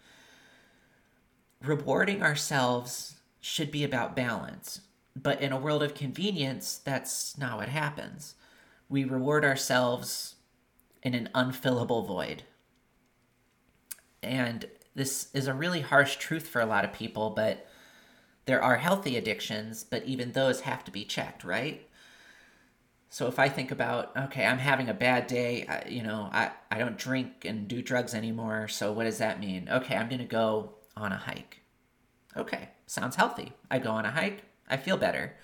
rewarding 1.62 2.22
ourselves 2.22 3.16
should 3.40 3.70
be 3.70 3.84
about 3.84 4.16
balance. 4.16 4.82
But 5.14 5.40
in 5.40 5.52
a 5.52 5.58
world 5.58 5.82
of 5.82 5.94
convenience, 5.94 6.80
that's 6.82 7.36
not 7.36 7.58
what 7.58 7.68
happens. 7.68 8.34
We 8.88 9.04
reward 9.04 9.44
ourselves 9.44 10.36
in 11.02 11.14
an 11.14 11.28
unfillable 11.34 12.06
void. 12.06 12.44
And 14.22 14.66
this 14.94 15.28
is 15.32 15.46
a 15.46 15.54
really 15.54 15.80
harsh 15.80 16.16
truth 16.16 16.48
for 16.48 16.60
a 16.60 16.66
lot 16.66 16.84
of 16.84 16.92
people, 16.92 17.30
but 17.30 17.66
there 18.46 18.62
are 18.62 18.76
healthy 18.76 19.16
addictions, 19.16 19.84
but 19.84 20.04
even 20.04 20.32
those 20.32 20.62
have 20.62 20.84
to 20.84 20.90
be 20.90 21.04
checked, 21.04 21.44
right? 21.44 21.86
So 23.08 23.26
if 23.26 23.38
I 23.38 23.48
think 23.48 23.70
about, 23.70 24.16
okay, 24.16 24.46
I'm 24.46 24.58
having 24.58 24.88
a 24.88 24.94
bad 24.94 25.26
day, 25.26 25.66
I, 25.66 25.88
you 25.88 26.02
know, 26.02 26.30
I, 26.32 26.50
I 26.70 26.78
don't 26.78 26.96
drink 26.96 27.44
and 27.44 27.66
do 27.66 27.82
drugs 27.82 28.14
anymore. 28.14 28.68
So 28.68 28.92
what 28.92 29.04
does 29.04 29.18
that 29.18 29.40
mean? 29.40 29.68
Okay, 29.68 29.96
I'm 29.96 30.08
going 30.08 30.20
to 30.20 30.24
go 30.24 30.74
on 30.96 31.12
a 31.12 31.16
hike. 31.16 31.60
Okay, 32.36 32.68
sounds 32.86 33.16
healthy. 33.16 33.52
I 33.70 33.80
go 33.80 33.90
on 33.90 34.04
a 34.06 34.10
hike, 34.12 34.44
I 34.68 34.76
feel 34.76 34.96
better. 34.96 35.34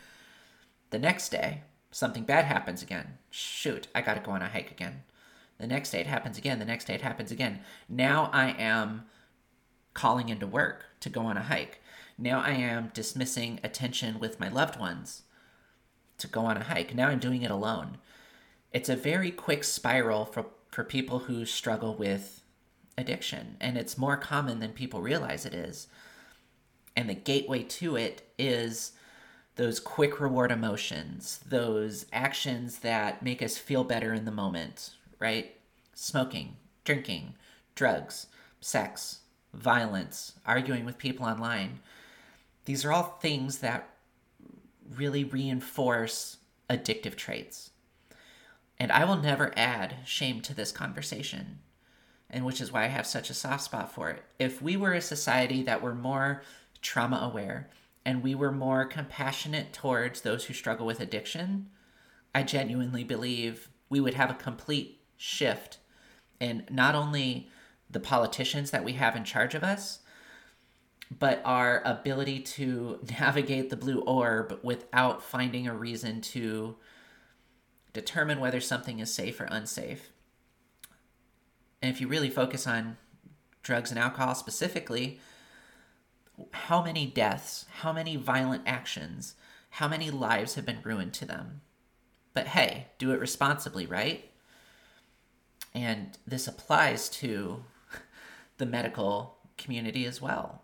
The 0.91 1.01
next 1.01 1.31
day, 1.31 1.63
something 1.91 2.23
bad 2.23 2.45
happens 2.45 2.83
again. 2.83 3.19
Shoot, 3.31 3.89
I 3.95 4.01
got 4.01 4.15
to 4.15 4.21
go 4.21 4.31
on 4.31 4.43
a 4.43 4.49
hike 4.49 4.71
again. 4.71 5.03
The 5.59 5.67
next 5.67 5.91
day 5.91 6.01
it 6.01 6.07
happens 6.07 6.39
again. 6.39 6.59
The 6.59 6.65
next 6.65 6.87
day 6.87 6.95
it 6.95 7.03
happens 7.03 7.31
again. 7.31 7.61
Now 7.89 8.31
I 8.33 8.51
am 8.51 9.05
calling 9.95 10.29
into 10.29 10.47
work 10.47 10.85
to 11.01 11.09
go 11.09 11.23
on 11.23 11.37
a 11.37 11.43
hike. 11.43 11.81
Now 12.19 12.41
I 12.41 12.51
am 12.51 12.91
dismissing 12.95 13.61
attention 13.63 14.19
with 14.19 14.41
my 14.41 14.49
loved 14.49 14.79
ones 14.79 15.23
to 16.19 16.27
go 16.27 16.43
on 16.43 16.57
a 16.57 16.65
hike. 16.65 16.95
Now 16.95 17.09
I'm 17.09 17.19
doing 17.19 17.43
it 17.43 17.51
alone. 17.51 17.99
It's 18.73 18.89
a 18.89 18.97
very 18.97 19.31
quick 19.31 19.65
spiral 19.65 20.25
for, 20.25 20.47
for 20.71 20.85
people 20.85 21.21
who 21.21 21.47
struggle 21.47 21.95
with 21.95 22.43
addiction, 22.99 23.57
and 23.61 23.77
it's 23.77 23.99
more 23.99 24.17
common 24.17 24.61
than 24.61 24.73
people 24.73 25.01
realize 25.01 25.45
it 25.45 25.55
is. 25.55 25.89
And 26.97 27.09
the 27.09 27.15
gateway 27.15 27.63
to 27.63 27.97
it 27.97 28.23
is 28.39 28.93
those 29.57 29.81
quick 29.81 30.21
reward 30.21 30.51
emotions, 30.51 31.41
those 31.47 32.07
actions 32.13 32.81
that 32.81 33.23
make 33.23 33.43
us 33.43 33.59
feel 33.59 33.85
better 33.85 34.13
in 34.13 34.25
the 34.25 34.31
moment, 34.31 34.96
right? 35.19 35.57
Smoking, 35.95 36.57
drinking, 36.85 37.35
drugs, 37.75 38.27
sex, 38.61 39.21
violence, 39.53 40.35
arguing 40.45 40.85
with 40.85 40.99
people 40.99 41.27
online. 41.27 41.81
These 42.65 42.85
are 42.85 42.93
all 42.93 43.19
things 43.21 43.59
that 43.59 43.89
really 44.95 45.25
reinforce 45.25 46.39
addictive 46.69 47.17
traits. 47.17 47.71
And 48.79 48.93
I 48.93 49.05
will 49.05 49.17
never 49.17 49.53
add 49.57 49.97
shame 50.05 50.41
to 50.43 50.55
this 50.55 50.73
conversation, 50.73 51.61
and 52.29 52.45
which 52.45 52.61
is 52.61 52.73
why 52.73 52.85
I 52.85 52.89
have 52.89 53.07
such 53.07 53.31
a 53.31 53.35
soft 53.35 53.65
spot 53.65 53.93
for 53.93 54.11
it. 54.11 54.23
If 54.39 54.61
we 54.61 54.77
were 54.77 54.93
a 54.93 55.01
society 55.01 55.63
that 55.63 55.81
were 55.81 55.95
more 55.95 56.43
trauma 56.83 57.17
aware 57.17 57.71
and 58.05 58.23
we 58.23 58.35
were 58.35 58.53
more 58.53 58.85
compassionate 58.85 59.73
towards 59.73 60.21
those 60.21 60.45
who 60.45 60.55
struggle 60.55 60.87
with 60.87 61.01
addiction, 61.01 61.71
I 62.35 62.43
genuinely 62.43 63.03
believe 63.03 63.71
we 63.89 64.01
would 64.01 64.15
have 64.15 64.31
a 64.31 64.35
complete 64.35 65.01
shift 65.17 65.79
in 66.41 66.65
not 66.71 66.95
only 66.95 67.49
the 67.91 68.01
politicians 68.01 68.71
that 68.71 68.85
we 68.85 68.93
have 68.95 69.17
in 69.17 69.25
charge 69.25 69.55
of 69.55 69.63
us, 69.63 70.01
but 71.19 71.41
our 71.45 71.83
ability 71.85 72.41
to 72.41 72.99
navigate 73.21 73.71
the 73.71 73.77
blue 73.77 74.01
orb 74.01 74.59
without 74.63 75.23
finding 75.23 75.67
a 75.67 75.75
reason 75.75 76.21
to 76.21 76.77
determine 77.93 78.41
whether 78.41 78.61
something 78.61 78.99
is 78.99 79.13
safe 79.13 79.41
or 79.41 79.45
unsafe. 79.45 80.11
And 81.81 81.91
if 81.91 82.01
you 82.01 82.09
really 82.09 82.31
focus 82.31 82.67
on 82.67 82.97
drugs 83.63 83.91
and 83.91 83.99
alcohol 83.99 84.35
specifically, 84.35 85.21
how 86.53 86.83
many 86.83 87.07
deaths, 87.07 87.65
how 87.81 87.93
many 87.93 88.17
violent 88.17 88.63
actions, 88.67 89.35
how 89.71 89.89
many 89.89 90.11
lives 90.11 90.55
have 90.55 90.67
been 90.67 90.81
ruined 90.83 91.15
to 91.15 91.25
them? 91.25 91.63
But 92.35 92.49
hey, 92.49 92.89
do 92.99 93.13
it 93.13 93.21
responsibly, 93.21 93.87
right? 93.87 94.31
And 95.77 96.19
this 96.27 96.49
applies 96.49 97.09
to 97.11 97.63
the 98.59 98.67
medical 98.67 99.37
community 99.57 100.05
as 100.07 100.21
well 100.21 100.63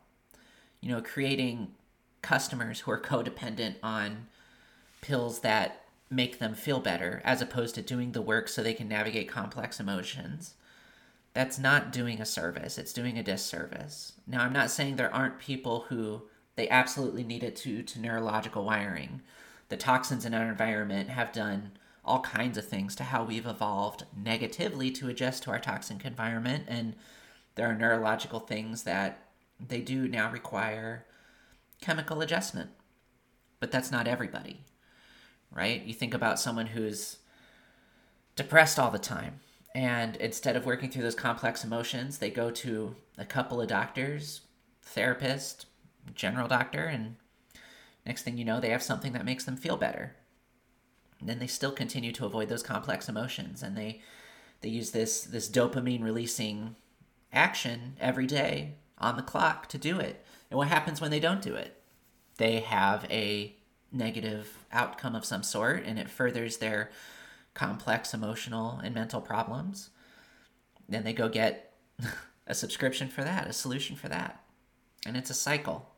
you 0.82 0.90
know, 0.90 1.00
creating 1.00 1.68
customers 2.20 2.80
who 2.80 2.90
are 2.90 3.00
codependent 3.00 3.76
on 3.82 4.26
pills 5.00 5.40
that 5.40 5.84
make 6.10 6.38
them 6.38 6.54
feel 6.54 6.80
better 6.80 7.22
as 7.24 7.40
opposed 7.40 7.74
to 7.76 7.82
doing 7.82 8.12
the 8.12 8.20
work 8.20 8.48
so 8.48 8.62
they 8.62 8.74
can 8.74 8.88
navigate 8.88 9.28
complex 9.28 9.80
emotions. 9.80 10.54
That's 11.32 11.58
not 11.58 11.92
doing 11.92 12.20
a 12.20 12.26
service, 12.26 12.76
it's 12.76 12.92
doing 12.92 13.16
a 13.16 13.22
disservice. 13.22 14.12
Now, 14.26 14.42
I'm 14.42 14.52
not 14.52 14.70
saying 14.70 14.96
there 14.96 15.14
aren't 15.14 15.38
people 15.38 15.86
who 15.88 16.24
they 16.56 16.68
absolutely 16.68 17.24
need 17.24 17.42
it 17.42 17.56
to 17.56 17.82
to 17.82 18.00
neurological 18.00 18.64
wiring. 18.64 19.22
The 19.70 19.78
toxins 19.78 20.26
in 20.26 20.34
our 20.34 20.50
environment 20.50 21.08
have 21.08 21.32
done 21.32 21.72
all 22.04 22.20
kinds 22.20 22.58
of 22.58 22.66
things 22.66 22.96
to 22.96 23.04
how 23.04 23.22
we've 23.22 23.46
evolved 23.46 24.04
negatively 24.16 24.90
to 24.90 25.08
adjust 25.08 25.44
to 25.44 25.50
our 25.50 25.60
toxic 25.60 26.04
environment 26.04 26.64
and 26.68 26.94
there 27.54 27.68
are 27.68 27.74
neurological 27.74 28.40
things 28.40 28.84
that 28.84 29.26
they 29.60 29.80
do 29.80 30.08
now 30.08 30.30
require 30.30 31.06
chemical 31.80 32.20
adjustment. 32.20 32.70
But 33.60 33.70
that's 33.70 33.90
not 33.90 34.08
everybody, 34.08 34.60
right? 35.50 35.82
You 35.82 35.94
think 35.94 36.14
about 36.14 36.40
someone 36.40 36.68
who's 36.68 37.18
depressed 38.34 38.78
all 38.78 38.90
the 38.90 38.98
time, 38.98 39.40
and 39.74 40.16
instead 40.16 40.56
of 40.56 40.66
working 40.66 40.90
through 40.90 41.02
those 41.02 41.14
complex 41.14 41.64
emotions, 41.64 42.18
they 42.18 42.30
go 42.30 42.50
to 42.50 42.96
a 43.18 43.24
couple 43.24 43.60
of 43.60 43.68
doctors, 43.68 44.42
therapist, 44.82 45.66
general 46.14 46.48
doctor, 46.48 46.84
and 46.84 47.16
next 48.04 48.22
thing 48.22 48.36
you 48.36 48.44
know, 48.44 48.60
they 48.60 48.70
have 48.70 48.82
something 48.82 49.12
that 49.12 49.24
makes 49.24 49.44
them 49.44 49.56
feel 49.56 49.76
better. 49.76 50.16
And 51.22 51.28
then 51.28 51.38
they 51.38 51.46
still 51.46 51.70
continue 51.70 52.10
to 52.10 52.26
avoid 52.26 52.48
those 52.48 52.64
complex 52.64 53.08
emotions, 53.08 53.62
and 53.62 53.76
they 53.76 54.00
they 54.60 54.68
use 54.68 54.90
this 54.90 55.22
this 55.22 55.48
dopamine 55.48 56.02
releasing 56.02 56.74
action 57.32 57.96
every 58.00 58.26
day 58.26 58.74
on 58.98 59.14
the 59.14 59.22
clock 59.22 59.68
to 59.68 59.78
do 59.78 60.00
it. 60.00 60.24
And 60.50 60.58
what 60.58 60.66
happens 60.66 61.00
when 61.00 61.12
they 61.12 61.20
don't 61.20 61.40
do 61.40 61.54
it? 61.54 61.80
They 62.38 62.58
have 62.58 63.06
a 63.08 63.54
negative 63.92 64.66
outcome 64.72 65.14
of 65.14 65.24
some 65.24 65.44
sort 65.44 65.84
and 65.84 65.96
it 65.96 66.10
furthers 66.10 66.56
their 66.56 66.90
complex 67.54 68.12
emotional 68.12 68.80
and 68.82 68.92
mental 68.92 69.20
problems. 69.20 69.90
Then 70.88 71.04
they 71.04 71.12
go 71.12 71.28
get 71.28 71.72
a 72.48 72.54
subscription 72.54 73.06
for 73.06 73.22
that, 73.22 73.46
a 73.46 73.52
solution 73.52 73.94
for 73.94 74.08
that. 74.08 74.42
And 75.06 75.16
it's 75.16 75.30
a 75.30 75.34
cycle. 75.34 75.88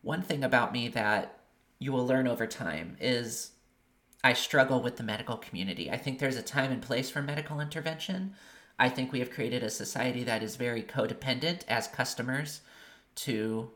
One 0.00 0.22
thing 0.22 0.42
about 0.42 0.72
me 0.72 0.88
that 0.88 1.40
you 1.78 1.92
will 1.92 2.06
learn 2.06 2.26
over 2.26 2.46
time 2.46 2.96
is 2.98 3.50
I 4.24 4.32
struggle 4.32 4.80
with 4.82 4.96
the 4.96 5.04
medical 5.04 5.36
community. 5.36 5.90
I 5.90 5.98
think 5.98 6.18
there's 6.18 6.36
a 6.36 6.42
time 6.42 6.72
and 6.72 6.82
place 6.82 7.10
for 7.10 7.22
medical 7.22 7.60
intervention, 7.60 8.34
I 8.78 8.88
think 8.88 9.12
we 9.12 9.20
have 9.20 9.30
created 9.30 9.62
a 9.62 9.70
society 9.70 10.24
that 10.24 10.42
is 10.42 10.56
very 10.56 10.82
codependent 10.82 11.60
as 11.68 11.86
customers 11.86 12.60
to 13.16 13.70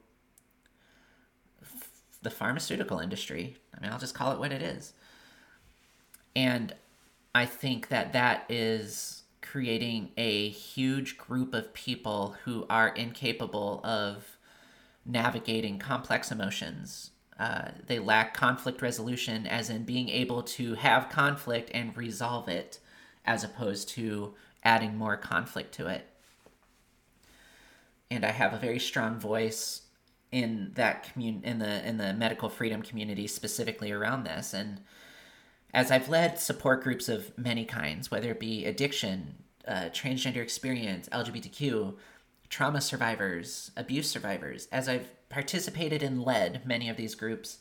f- 1.63 1.91
the 2.23 2.31
pharmaceutical 2.31 2.99
industry. 2.99 3.57
I 3.77 3.81
mean, 3.81 3.93
I'll 3.93 3.99
just 3.99 4.15
call 4.15 4.33
it 4.33 4.41
what 4.41 4.53
it 4.53 4.63
is. 4.63 4.93
And 6.35 6.75
I 7.35 7.47
think 7.47 7.89
that 7.89 8.13
that 8.13 8.45
is 8.49 9.23
creating 9.41 10.11
a 10.17 10.49
huge 10.49 11.17
group 11.17 11.55
of 11.55 11.73
people 11.75 12.37
who 12.45 12.67
are 12.69 12.89
incapable 12.89 13.81
of 13.85 14.37
navigating 15.07 15.79
complex 15.79 16.33
emotions. 16.33 17.13
Uh, 17.39 17.69
they 17.87 17.99
lack 17.99 18.35
conflict 18.35 18.83
resolution, 18.83 19.47
as 19.47 19.71
in 19.71 19.85
being 19.85 20.09
able 20.09 20.43
to 20.43 20.75
have 20.75 21.09
conflict 21.09 21.71
and 21.73 21.97
resolve 21.97 22.49
it, 22.49 22.81
as 23.25 23.45
opposed 23.45 23.89
to 23.89 24.35
adding 24.65 24.97
more 24.97 25.17
conflict 25.17 25.73
to 25.75 25.87
it. 25.87 26.07
And 28.11 28.25
I 28.25 28.33
have 28.33 28.53
a 28.53 28.59
very 28.59 28.81
strong 28.81 29.19
voice 29.21 29.83
in 30.33 30.73
that 30.75 31.05
commun- 31.05 31.43
in 31.45 31.59
the 31.59 31.87
in 31.87 31.97
the 31.97 32.13
medical 32.13 32.49
freedom 32.49 32.83
community 32.83 33.27
specifically 33.27 33.91
around 33.93 34.25
this 34.25 34.53
and 34.53 34.81
as 35.75 35.91
I've 35.91 36.09
led 36.09 36.39
support 36.39 36.83
groups 36.83 37.09
of 37.09 37.37
many 37.37 37.65
kinds, 37.65 38.11
whether 38.11 38.31
it 38.31 38.41
be 38.41 38.65
addiction, 38.65 39.35
uh, 39.67 39.91
transgender 39.93 40.39
experience, 40.39 41.09
LGBTQ, 41.11 41.95
trauma 42.49 42.81
survivors, 42.81 43.71
abuse 43.77 44.09
survivors, 44.09 44.69
as 44.73 44.89
I've 44.89 45.09
participated 45.29 46.03
and 46.03 46.23
led 46.23 46.67
many 46.67 46.89
of 46.89 46.97
these 46.97 47.15
groups, 47.15 47.59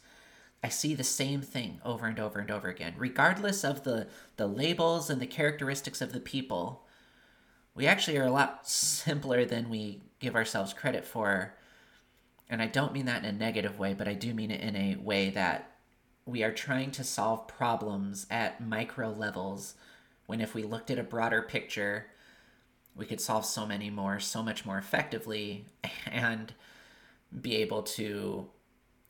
I 0.64 0.70
see 0.70 0.96
the 0.96 1.04
same 1.04 1.42
thing 1.42 1.80
over 1.86 2.08
and 2.08 2.20
over 2.20 2.40
and 2.40 2.50
over 2.50 2.68
again. 2.68 2.94
Regardless 2.98 3.64
of 3.64 3.84
the, 3.84 4.08
the 4.38 4.48
labels 4.48 5.10
and 5.10 5.22
the 5.22 5.28
characteristics 5.28 6.02
of 6.02 6.14
the 6.14 6.20
people, 6.20 6.86
we 7.76 7.86
actually 7.86 8.18
are 8.18 8.26
a 8.26 8.32
lot 8.32 8.68
simpler 8.68 9.46
than 9.46 9.70
we 9.70 10.02
give 10.20 10.36
ourselves 10.36 10.74
credit 10.74 11.06
for. 11.06 11.54
And 12.50 12.62
I 12.62 12.68
don't 12.68 12.94
mean 12.94 13.06
that 13.06 13.24
in 13.24 13.30
a 13.30 13.38
negative 13.38 13.78
way, 13.78 13.94
but 13.94 14.08
I 14.08 14.14
do 14.14 14.34
mean 14.34 14.52
it 14.52 14.62
in 14.62 14.76
a 14.76 14.96
way 14.96 15.30
that 15.30 15.72
we 16.26 16.44
are 16.44 16.52
trying 16.52 16.92
to 16.92 17.04
solve 17.04 17.48
problems 17.48 18.26
at 18.30 18.66
micro 18.66 19.12
levels 19.12 19.76
when 20.26 20.42
if 20.42 20.54
we 20.54 20.64
looked 20.64 20.92
at 20.92 21.00
a 21.00 21.04
broader 21.04 21.42
picture, 21.42 22.08
we 22.98 23.06
could 23.06 23.22
solve 23.22 23.46
so 23.46 23.66
many 23.66 23.90
more, 23.90 24.20
so 24.20 24.42
much 24.44 24.66
more 24.66 24.78
effectively, 24.78 25.66
and 26.12 26.54
be 27.42 27.56
able 27.58 27.84
to 27.84 28.48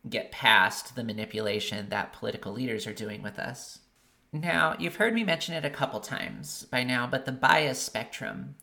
get 0.10 0.32
past 0.32 0.96
the 0.96 1.04
manipulation 1.04 1.90
that 1.90 2.14
political 2.14 2.54
leaders 2.54 2.88
are 2.88 2.94
doing 2.94 3.22
with 3.22 3.40
us. 3.40 3.80
Now, 4.32 4.76
you've 4.78 4.98
heard 4.98 5.14
me 5.14 5.24
mention 5.24 5.56
it 5.56 5.66
a 5.66 5.70
couple 5.70 6.00
times 6.00 6.66
by 6.70 6.84
now, 6.84 7.08
but 7.08 7.26
the 7.26 7.32
bias 7.32 7.80
spectrum. 7.80 8.56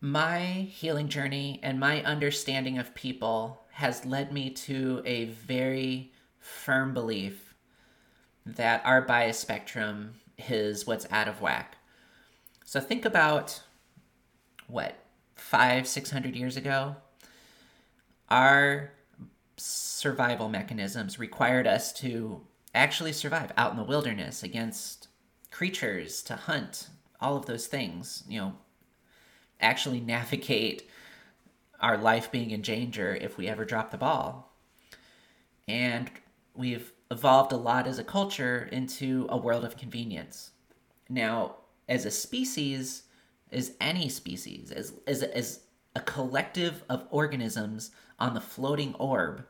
my 0.00 0.38
healing 0.70 1.08
journey 1.08 1.58
and 1.62 1.80
my 1.80 2.02
understanding 2.04 2.78
of 2.78 2.94
people 2.94 3.62
has 3.72 4.06
led 4.06 4.32
me 4.32 4.48
to 4.50 5.02
a 5.04 5.24
very 5.24 6.12
firm 6.38 6.94
belief 6.94 7.54
that 8.46 8.80
our 8.84 9.02
bias 9.02 9.38
spectrum 9.38 10.14
is 10.48 10.86
what's 10.86 11.06
out 11.10 11.28
of 11.28 11.40
whack. 11.40 11.76
So 12.64 12.80
think 12.80 13.04
about 13.04 13.62
what, 14.68 14.94
five, 15.34 15.88
six 15.88 16.10
hundred 16.10 16.36
years 16.36 16.56
ago? 16.56 16.96
Our 18.28 18.92
survival 19.56 20.48
mechanisms 20.48 21.18
required 21.18 21.66
us 21.66 21.92
to 21.94 22.42
actually 22.74 23.12
survive 23.12 23.52
out 23.56 23.72
in 23.72 23.76
the 23.76 23.82
wilderness 23.82 24.42
against 24.44 25.08
creatures, 25.50 26.22
to 26.22 26.36
hunt, 26.36 26.88
all 27.20 27.36
of 27.36 27.46
those 27.46 27.66
things, 27.66 28.22
you 28.28 28.38
know, 28.38 28.54
actually 29.60 29.98
navigate 29.98 30.88
our 31.80 31.96
life 31.96 32.30
being 32.30 32.50
in 32.50 32.60
danger 32.60 33.18
if 33.20 33.36
we 33.36 33.48
ever 33.48 33.64
drop 33.64 33.90
the 33.90 33.96
ball. 33.96 34.52
And 35.66 36.10
we've 36.54 36.92
evolved 37.10 37.52
a 37.52 37.56
lot 37.56 37.86
as 37.86 37.98
a 37.98 38.04
culture 38.04 38.68
into 38.70 39.26
a 39.28 39.36
world 39.36 39.64
of 39.64 39.76
convenience. 39.76 40.50
Now, 41.08 41.56
as 41.88 42.04
a 42.04 42.10
species, 42.10 43.04
as 43.52 43.72
any 43.80 44.08
species, 44.08 44.70
as, 44.70 44.92
as, 45.06 45.22
as 45.22 45.60
a 45.94 46.00
collective 46.00 46.82
of 46.88 47.06
organisms 47.10 47.90
on 48.18 48.34
the 48.34 48.40
floating 48.40 48.94
orb, 48.94 49.44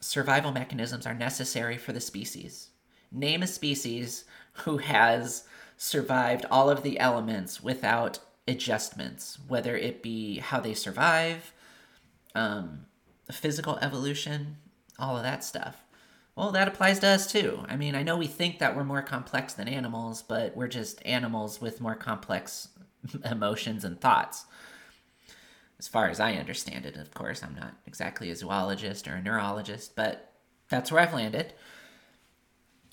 survival 0.00 0.52
mechanisms 0.52 1.06
are 1.06 1.14
necessary 1.14 1.76
for 1.76 1.92
the 1.92 2.00
species. 2.00 2.70
Name 3.10 3.42
a 3.42 3.46
species 3.46 4.24
who 4.64 4.78
has 4.78 5.44
survived 5.76 6.46
all 6.50 6.70
of 6.70 6.82
the 6.82 6.98
elements 6.98 7.62
without 7.62 8.18
adjustments, 8.46 9.38
whether 9.48 9.76
it 9.76 10.02
be 10.02 10.38
how 10.38 10.60
they 10.60 10.74
survive, 10.74 11.52
um, 12.34 12.86
physical 13.30 13.78
evolution, 13.80 14.56
all 14.98 15.16
of 15.16 15.22
that 15.22 15.44
stuff. 15.44 15.84
Well, 16.34 16.52
that 16.52 16.68
applies 16.68 16.98
to 17.00 17.08
us 17.08 17.30
too. 17.30 17.64
I 17.68 17.76
mean, 17.76 17.94
I 17.94 18.02
know 18.02 18.16
we 18.16 18.26
think 18.26 18.58
that 18.58 18.74
we're 18.74 18.84
more 18.84 19.02
complex 19.02 19.52
than 19.52 19.68
animals, 19.68 20.22
but 20.22 20.56
we're 20.56 20.68
just 20.68 21.04
animals 21.04 21.60
with 21.60 21.80
more 21.80 21.94
complex 21.94 22.68
emotions 23.24 23.84
and 23.84 24.00
thoughts. 24.00 24.46
As 25.78 25.88
far 25.88 26.08
as 26.08 26.20
I 26.20 26.34
understand 26.34 26.86
it, 26.86 26.96
of 26.96 27.12
course, 27.12 27.42
I'm 27.42 27.54
not 27.54 27.74
exactly 27.86 28.30
a 28.30 28.36
zoologist 28.36 29.08
or 29.08 29.14
a 29.14 29.22
neurologist, 29.22 29.94
but 29.96 30.32
that's 30.68 30.90
where 30.90 31.02
I've 31.02 31.12
landed. 31.12 31.52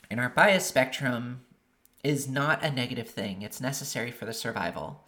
And 0.09 0.19
our 0.19 0.29
bias 0.29 0.65
spectrum 0.65 1.41
is 2.03 2.27
not 2.27 2.63
a 2.63 2.71
negative 2.71 3.09
thing, 3.09 3.41
it's 3.41 3.61
necessary 3.61 4.11
for 4.11 4.25
the 4.25 4.33
survival. 4.33 5.07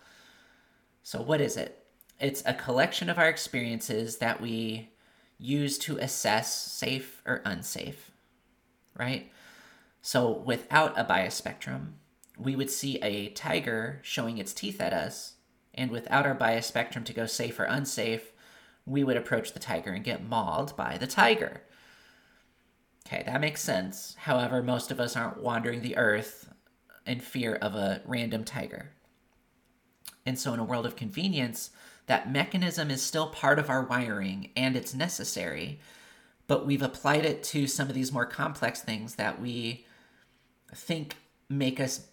So, 1.03 1.21
what 1.21 1.41
is 1.41 1.57
it? 1.57 1.85
It's 2.19 2.43
a 2.45 2.53
collection 2.53 3.09
of 3.09 3.17
our 3.17 3.27
experiences 3.27 4.17
that 4.17 4.39
we 4.39 4.91
use 5.39 5.79
to 5.79 5.97
assess 5.97 6.53
safe 6.53 7.21
or 7.25 7.41
unsafe, 7.45 8.10
right? 8.97 9.31
So, 10.01 10.31
without 10.31 10.97
a 10.99 11.03
bias 11.03 11.35
spectrum, 11.35 11.95
we 12.37 12.55
would 12.55 12.71
see 12.71 12.97
a 12.97 13.29
tiger 13.29 13.99
showing 14.03 14.37
its 14.37 14.53
teeth 14.53 14.81
at 14.81 14.93
us, 14.93 15.35
and 15.73 15.91
without 15.91 16.25
our 16.25 16.33
bias 16.33 16.65
spectrum 16.65 17.03
to 17.05 17.13
go 17.13 17.25
safe 17.25 17.59
or 17.59 17.65
unsafe, 17.65 18.31
we 18.85 19.03
would 19.03 19.17
approach 19.17 19.53
the 19.53 19.59
tiger 19.59 19.91
and 19.91 20.03
get 20.03 20.27
mauled 20.27 20.75
by 20.75 20.97
the 20.97 21.07
tiger. 21.07 21.61
Okay, 23.05 23.23
that 23.25 23.41
makes 23.41 23.61
sense. 23.61 24.15
However, 24.19 24.63
most 24.63 24.91
of 24.91 24.99
us 24.99 25.15
aren't 25.15 25.41
wandering 25.41 25.81
the 25.81 25.97
earth 25.97 26.49
in 27.05 27.19
fear 27.19 27.55
of 27.55 27.75
a 27.75 28.01
random 28.05 28.43
tiger. 28.43 28.91
And 30.25 30.37
so, 30.39 30.53
in 30.53 30.59
a 30.59 30.63
world 30.63 30.85
of 30.85 30.95
convenience, 30.95 31.71
that 32.07 32.31
mechanism 32.31 32.91
is 32.91 33.01
still 33.01 33.27
part 33.27 33.59
of 33.59 33.69
our 33.69 33.83
wiring 33.83 34.49
and 34.55 34.75
it's 34.75 34.93
necessary, 34.93 35.79
but 36.51 36.65
we've 36.65 36.81
applied 36.81 37.23
it 37.23 37.43
to 37.43 37.65
some 37.65 37.87
of 37.87 37.95
these 37.95 38.11
more 38.11 38.25
complex 38.25 38.81
things 38.81 39.15
that 39.15 39.39
we 39.39 39.85
think 40.75 41.15
make 41.47 41.79
us 41.79 42.07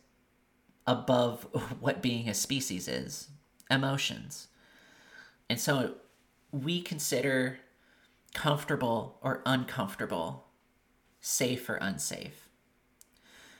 above 0.87 1.43
what 1.81 2.01
being 2.01 2.29
a 2.29 2.35
species 2.35 2.87
is 2.87 3.31
emotions. 3.69 4.47
And 5.51 5.59
so, 5.59 5.95
we 6.53 6.81
consider 6.81 7.59
comfortable 8.33 9.19
or 9.23 9.43
uncomfortable, 9.45 10.47
safe 11.21 11.69
or 11.69 11.75
unsafe. 11.75 12.49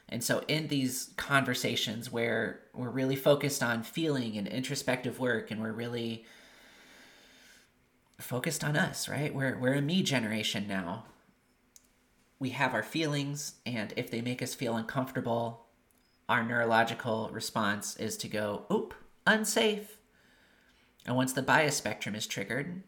And 0.09 0.23
so, 0.23 0.45
in 0.47 0.69
these 0.69 1.11
conversations 1.17 2.13
where 2.13 2.61
we're 2.73 2.89
really 2.89 3.17
focused 3.17 3.65
on 3.65 3.83
feeling 3.83 4.39
and 4.39 4.47
introspective 4.47 5.19
work, 5.19 5.51
and 5.51 5.61
we're 5.61 5.73
really 5.73 6.25
focused 8.21 8.65
on 8.65 8.77
us, 8.77 9.09
right? 9.09 9.35
We're, 9.35 9.57
we're 9.59 9.75
a 9.75 9.83
me 9.83 10.03
generation 10.03 10.67
now. 10.69 11.05
We 12.39 12.51
have 12.51 12.75
our 12.75 12.83
feelings, 12.83 13.55
and 13.67 13.93
if 13.97 14.11
they 14.11 14.21
make 14.21 14.43
us 14.43 14.55
feel 14.55 14.77
uncomfortable, 14.77 15.67
our 16.29 16.45
neurological 16.45 17.31
response 17.33 17.97
is 17.97 18.17
to 18.19 18.29
go, 18.29 18.65
oop, 18.73 18.95
unsafe. 19.27 19.99
And 21.07 21.17
once 21.17 21.33
the 21.33 21.43
bias 21.43 21.77
spectrum 21.77 22.15
is 22.15 22.27
triggered, 22.27 22.83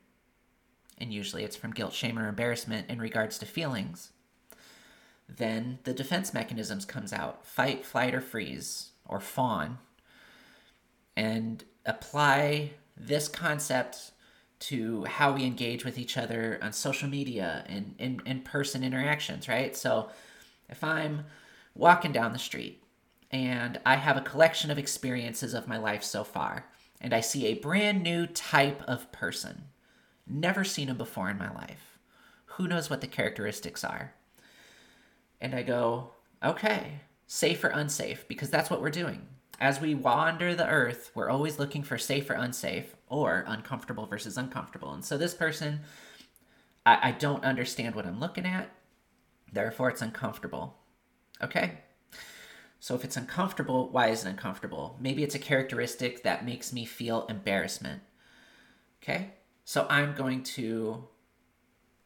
and 0.98 1.12
usually 1.12 1.44
it's 1.44 1.56
from 1.56 1.72
guilt, 1.72 1.94
shame, 1.94 2.18
or 2.18 2.28
embarrassment 2.28 2.90
in 2.90 3.00
regards 3.00 3.38
to 3.38 3.46
feelings, 3.46 4.12
then 5.28 5.78
the 5.84 5.94
defense 5.94 6.34
mechanisms 6.34 6.84
comes 6.84 7.12
out 7.12 7.46
fight 7.46 7.86
flight 7.86 8.14
or 8.14 8.20
freeze 8.20 8.90
or 9.06 9.20
fawn 9.20 9.78
and 11.16 11.64
apply 11.86 12.72
this 12.96 13.28
concept 13.28 14.10
to 14.60 15.04
how 15.04 15.32
we 15.32 15.44
engage 15.44 15.84
with 15.84 15.98
each 15.98 16.16
other 16.16 16.58
on 16.62 16.72
social 16.72 17.08
media 17.08 17.64
and 17.68 17.94
in, 17.98 18.20
in-person 18.26 18.84
interactions 18.84 19.48
right? 19.48 19.76
So 19.76 20.08
if 20.68 20.84
i'm 20.84 21.24
walking 21.74 22.12
down 22.12 22.32
the 22.32 22.38
street 22.38 22.82
and 23.30 23.80
i 23.86 23.96
have 23.96 24.16
a 24.16 24.22
collection 24.22 24.70
of 24.70 24.78
experiences 24.78 25.54
of 25.54 25.68
my 25.68 25.78
life 25.78 26.02
so 26.02 26.24
far 26.24 26.66
and 27.00 27.14
i 27.14 27.20
see 27.20 27.46
a 27.46 27.54
brand 27.54 28.02
new 28.02 28.26
type 28.26 28.82
of 28.86 29.10
person 29.12 29.64
never 30.26 30.64
seen 30.64 30.88
him 30.88 30.96
before 30.96 31.30
in 31.30 31.38
my 31.38 31.52
life 31.52 31.90
who 32.60 32.68
knows 32.68 32.90
what 32.90 33.00
the 33.00 33.06
characteristics 33.06 33.84
are? 33.84 34.12
And 35.40 35.54
I 35.54 35.62
go, 35.62 36.10
okay, 36.44 37.00
safe 37.26 37.64
or 37.64 37.68
unsafe, 37.68 38.28
because 38.28 38.50
that's 38.50 38.68
what 38.68 38.82
we're 38.82 38.90
doing. 38.90 39.26
As 39.58 39.80
we 39.80 39.94
wander 39.94 40.54
the 40.54 40.68
earth, 40.68 41.10
we're 41.14 41.30
always 41.30 41.58
looking 41.58 41.82
for 41.82 41.96
safe 41.96 42.28
or 42.28 42.34
unsafe, 42.34 42.94
or 43.10 43.44
uncomfortable 43.46 44.06
versus 44.06 44.38
uncomfortable. 44.38 44.92
And 44.92 45.04
so 45.04 45.18
this 45.18 45.34
person, 45.34 45.80
I, 46.86 47.08
I 47.08 47.12
don't 47.12 47.44
understand 47.44 47.94
what 47.94 48.06
I'm 48.06 48.18
looking 48.18 48.46
at, 48.46 48.70
therefore 49.52 49.90
it's 49.90 50.00
uncomfortable. 50.00 50.78
Okay? 51.42 51.80
So 52.78 52.94
if 52.94 53.04
it's 53.04 53.18
uncomfortable, 53.18 53.90
why 53.90 54.08
is 54.08 54.24
it 54.24 54.30
uncomfortable? 54.30 54.96
Maybe 54.98 55.22
it's 55.22 55.34
a 55.34 55.38
characteristic 55.38 56.22
that 56.22 56.46
makes 56.46 56.72
me 56.72 56.86
feel 56.86 57.26
embarrassment. 57.26 58.00
Okay? 59.02 59.32
So 59.64 59.86
I'm 59.90 60.14
going 60.14 60.42
to 60.44 61.04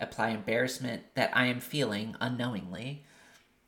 apply 0.00 0.30
embarrassment 0.30 1.02
that 1.14 1.30
I 1.36 1.46
am 1.46 1.60
feeling 1.60 2.16
unknowingly 2.20 3.04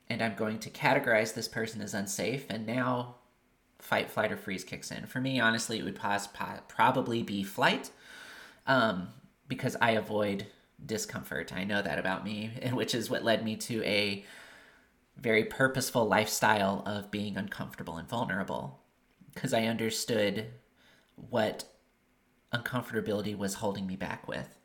and 0.09 0.23
I'm 0.23 0.35
going 0.35 0.59
to 0.61 0.71
categorize 0.71 1.35
this 1.35 1.49
person 1.49 1.81
as 1.81 1.95
unsafe, 1.95 2.47
and 2.49 2.67
now 2.67 3.17
fight, 3.79 4.11
flight, 4.11 4.33
or 4.33 4.37
freeze 4.37 4.65
kicks 4.65 4.91
in. 4.91 5.07
For 5.07 5.21
me, 5.21 5.41
honestly, 5.41 5.79
it 5.79 5.85
would 5.85 5.97
po- 5.97 6.19
probably 6.69 7.23
be 7.23 7.43
flight 7.43 7.91
um, 8.67 9.09
because 9.49 9.77
I 9.81 9.93
avoid 9.93 10.47
discomfort. 10.85 11.53
I 11.55 11.65
know 11.65 11.83
that 11.83 11.99
about 11.99 12.25
me, 12.25 12.51
which 12.73 12.95
is 12.95 13.11
what 13.11 13.25
led 13.25 13.45
me 13.45 13.57
to 13.57 13.83
a 13.85 14.25
very 15.17 15.45
purposeful 15.45 16.07
lifestyle 16.07 16.83
of 16.85 17.11
being 17.11 17.37
uncomfortable 17.37 17.97
and 17.97 18.09
vulnerable 18.09 18.81
because 19.35 19.55
I 19.55 19.65
understood 19.65 20.47
what 21.17 21.65
uncomfortability 22.53 23.37
was 23.37 23.55
holding 23.55 23.87
me 23.87 23.97
back 23.97 24.29
with. 24.29 24.59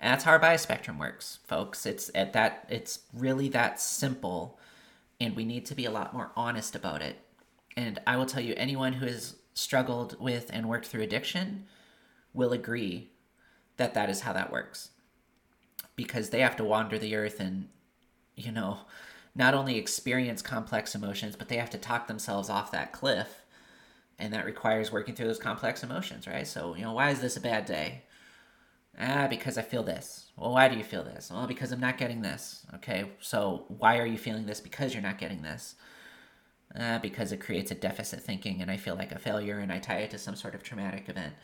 And 0.00 0.12
that's 0.12 0.24
how 0.24 0.32
our 0.32 0.38
bias 0.38 0.62
spectrum 0.62 0.98
works, 0.98 1.38
folks. 1.46 1.86
It's 1.86 2.10
at 2.14 2.32
that 2.32 2.66
it's 2.68 3.00
really 3.12 3.48
that 3.50 3.80
simple 3.80 4.58
and 5.20 5.36
we 5.36 5.44
need 5.44 5.64
to 5.66 5.74
be 5.74 5.84
a 5.84 5.90
lot 5.90 6.12
more 6.12 6.32
honest 6.36 6.74
about 6.74 7.02
it. 7.02 7.23
And 7.76 8.00
I 8.06 8.16
will 8.16 8.26
tell 8.26 8.42
you 8.42 8.54
anyone 8.56 8.94
who 8.94 9.06
has 9.06 9.36
struggled 9.54 10.20
with 10.20 10.50
and 10.52 10.68
worked 10.68 10.86
through 10.86 11.02
addiction 11.02 11.66
will 12.32 12.52
agree 12.52 13.10
that 13.76 13.94
that 13.94 14.10
is 14.10 14.20
how 14.20 14.32
that 14.32 14.52
works. 14.52 14.90
Because 15.96 16.30
they 16.30 16.40
have 16.40 16.56
to 16.56 16.64
wander 16.64 16.98
the 16.98 17.14
earth 17.14 17.40
and 17.40 17.68
you 18.36 18.52
know, 18.52 18.78
not 19.34 19.54
only 19.54 19.76
experience 19.78 20.42
complex 20.42 20.94
emotions, 20.94 21.36
but 21.36 21.48
they 21.48 21.56
have 21.56 21.70
to 21.70 21.78
talk 21.78 22.06
themselves 22.06 22.48
off 22.48 22.72
that 22.72 22.92
cliff. 22.92 23.42
And 24.18 24.32
that 24.32 24.44
requires 24.44 24.92
working 24.92 25.14
through 25.14 25.26
those 25.26 25.40
complex 25.40 25.82
emotions, 25.82 26.28
right? 26.28 26.46
So, 26.46 26.76
you 26.76 26.82
know, 26.82 26.92
why 26.92 27.10
is 27.10 27.20
this 27.20 27.36
a 27.36 27.40
bad 27.40 27.66
day? 27.66 28.02
Ah, 28.98 29.26
because 29.28 29.58
I 29.58 29.62
feel 29.62 29.82
this. 29.82 30.30
Well, 30.36 30.52
why 30.52 30.68
do 30.68 30.76
you 30.76 30.84
feel 30.84 31.02
this? 31.02 31.32
Well, 31.32 31.48
because 31.48 31.72
I'm 31.72 31.80
not 31.80 31.98
getting 31.98 32.22
this. 32.22 32.64
Okay, 32.74 33.10
so 33.20 33.64
why 33.66 33.98
are 33.98 34.06
you 34.06 34.18
feeling 34.18 34.46
this? 34.46 34.60
Because 34.60 34.94
you're 34.94 35.02
not 35.02 35.18
getting 35.18 35.42
this. 35.42 35.74
Uh, 36.78 36.98
because 36.98 37.32
it 37.32 37.40
creates 37.40 37.70
a 37.70 37.74
deficit 37.74 38.20
thinking 38.20 38.60
and 38.60 38.70
I 38.70 38.76
feel 38.76 38.96
like 38.96 39.12
a 39.12 39.18
failure 39.18 39.58
and 39.58 39.72
I 39.72 39.78
tie 39.78 39.98
it 39.98 40.10
to 40.10 40.18
some 40.18 40.36
sort 40.36 40.54
of 40.54 40.62
traumatic 40.62 41.08
event. 41.08 41.34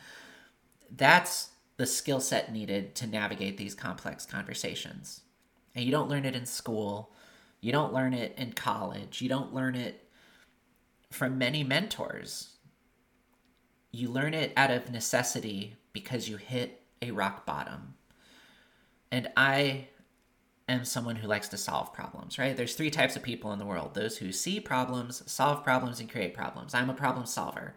That's 0.95 1.49
the 1.77 1.85
skill 1.85 2.19
set 2.19 2.51
needed 2.51 2.95
to 2.95 3.07
navigate 3.07 3.57
these 3.57 3.73
complex 3.73 4.25
conversations. 4.25 5.21
And 5.73 5.85
you 5.85 5.91
don't 5.91 6.09
learn 6.09 6.25
it 6.25 6.35
in 6.35 6.45
school, 6.45 7.13
you 7.61 7.71
don't 7.71 7.93
learn 7.93 8.13
it 8.13 8.33
in 8.37 8.53
college, 8.53 9.21
you 9.21 9.29
don't 9.29 9.53
learn 9.53 9.75
it 9.75 10.09
from 11.09 11.37
many 11.37 11.63
mentors. 11.63 12.55
You 13.91 14.09
learn 14.09 14.33
it 14.33 14.53
out 14.55 14.71
of 14.71 14.91
necessity 14.91 15.75
because 15.91 16.29
you 16.29 16.37
hit 16.37 16.83
a 17.01 17.11
rock 17.11 17.45
bottom. 17.45 17.95
And 19.11 19.27
I 19.35 19.87
am 20.71 20.85
someone 20.85 21.17
who 21.17 21.27
likes 21.27 21.47
to 21.49 21.57
solve 21.57 21.93
problems, 21.93 22.37
right? 22.37 22.55
There's 22.55 22.75
three 22.75 22.91
types 22.91 23.15
of 23.15 23.23
people 23.23 23.51
in 23.51 23.59
the 23.59 23.65
world 23.65 23.93
those 23.93 24.17
who 24.17 24.31
see 24.31 24.59
problems, 24.59 25.23
solve 25.31 25.63
problems, 25.63 25.99
and 25.99 26.09
create 26.09 26.33
problems. 26.33 26.73
I'm 26.73 26.89
a 26.89 26.95
problem 26.95 27.25
solver. 27.25 27.75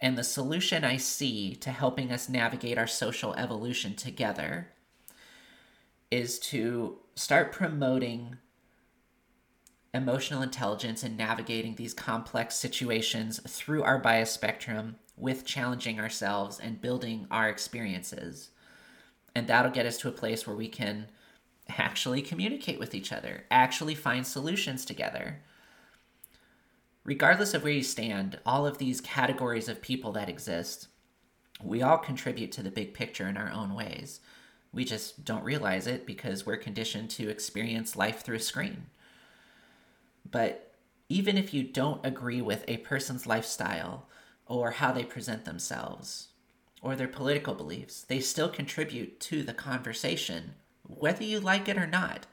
And 0.00 0.16
the 0.16 0.24
solution 0.24 0.82
I 0.82 0.96
see 0.96 1.54
to 1.56 1.70
helping 1.70 2.10
us 2.10 2.28
navigate 2.28 2.78
our 2.78 2.86
social 2.86 3.34
evolution 3.34 3.94
together 3.94 4.68
is 6.10 6.38
to 6.38 6.98
start 7.14 7.52
promoting 7.52 8.38
emotional 9.92 10.40
intelligence 10.40 11.02
and 11.02 11.16
navigating 11.16 11.74
these 11.74 11.92
complex 11.92 12.54
situations 12.54 13.40
through 13.46 13.82
our 13.82 13.98
bias 13.98 14.30
spectrum 14.30 14.96
with 15.16 15.44
challenging 15.44 16.00
ourselves 16.00 16.58
and 16.58 16.80
building 16.80 17.26
our 17.30 17.48
experiences. 17.48 18.50
And 19.34 19.46
that'll 19.46 19.70
get 19.70 19.86
us 19.86 19.98
to 19.98 20.08
a 20.08 20.12
place 20.12 20.46
where 20.46 20.56
we 20.56 20.68
can 20.68 21.08
actually 21.78 22.22
communicate 22.22 22.78
with 22.78 22.94
each 22.94 23.12
other, 23.12 23.44
actually 23.50 23.94
find 23.94 24.26
solutions 24.26 24.84
together. 24.84 25.40
Regardless 27.04 27.54
of 27.54 27.64
where 27.64 27.72
you 27.72 27.82
stand, 27.82 28.38
all 28.44 28.66
of 28.66 28.78
these 28.78 29.00
categories 29.00 29.68
of 29.68 29.82
people 29.82 30.12
that 30.12 30.28
exist, 30.28 30.88
we 31.62 31.82
all 31.82 31.98
contribute 31.98 32.52
to 32.52 32.62
the 32.62 32.70
big 32.70 32.94
picture 32.94 33.28
in 33.28 33.36
our 33.36 33.50
own 33.50 33.74
ways. 33.74 34.20
We 34.72 34.84
just 34.84 35.24
don't 35.24 35.44
realize 35.44 35.86
it 35.86 36.06
because 36.06 36.46
we're 36.46 36.56
conditioned 36.56 37.10
to 37.10 37.28
experience 37.28 37.96
life 37.96 38.22
through 38.22 38.36
a 38.36 38.40
screen. 38.40 38.86
But 40.30 40.74
even 41.08 41.36
if 41.36 41.52
you 41.52 41.64
don't 41.64 42.04
agree 42.06 42.40
with 42.40 42.64
a 42.68 42.78
person's 42.78 43.26
lifestyle 43.26 44.06
or 44.46 44.72
how 44.72 44.92
they 44.92 45.04
present 45.04 45.44
themselves 45.44 46.28
or 46.82 46.94
their 46.94 47.08
political 47.08 47.54
beliefs, 47.54 48.02
they 48.02 48.20
still 48.20 48.48
contribute 48.48 49.18
to 49.20 49.42
the 49.42 49.52
conversation 49.52 50.54
whether 50.98 51.24
you 51.24 51.40
like 51.40 51.68
it 51.68 51.78
or 51.78 51.86
not. 51.86 52.26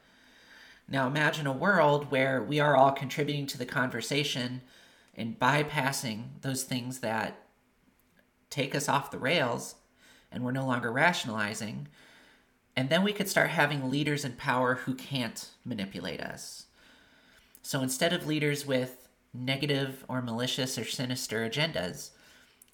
Now 0.88 1.06
imagine 1.06 1.46
a 1.46 1.52
world 1.52 2.10
where 2.10 2.42
we 2.42 2.60
are 2.60 2.76
all 2.76 2.92
contributing 2.92 3.46
to 3.48 3.58
the 3.58 3.66
conversation 3.66 4.62
and 5.14 5.38
bypassing 5.38 6.40
those 6.40 6.62
things 6.62 7.00
that 7.00 7.42
take 8.50 8.74
us 8.74 8.88
off 8.88 9.10
the 9.10 9.18
rails 9.18 9.74
and 10.30 10.44
we're 10.44 10.52
no 10.52 10.66
longer 10.66 10.90
rationalizing. 10.90 11.88
And 12.76 12.88
then 12.88 13.02
we 13.02 13.12
could 13.12 13.28
start 13.28 13.50
having 13.50 13.90
leaders 13.90 14.24
in 14.24 14.32
power 14.32 14.76
who 14.76 14.94
can't 14.94 15.48
manipulate 15.64 16.20
us. 16.20 16.66
So 17.62 17.82
instead 17.82 18.12
of 18.12 18.26
leaders 18.26 18.66
with 18.66 19.08
negative 19.34 20.04
or 20.08 20.22
malicious 20.22 20.78
or 20.78 20.84
sinister 20.84 21.48
agendas, 21.48 22.10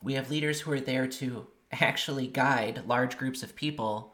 we 0.02 0.14
have 0.14 0.30
leaders 0.30 0.60
who 0.60 0.72
are 0.72 0.80
there 0.80 1.06
to 1.06 1.46
actually 1.72 2.26
guide 2.26 2.82
large 2.86 3.18
groups 3.18 3.42
of 3.42 3.56
people 3.56 4.13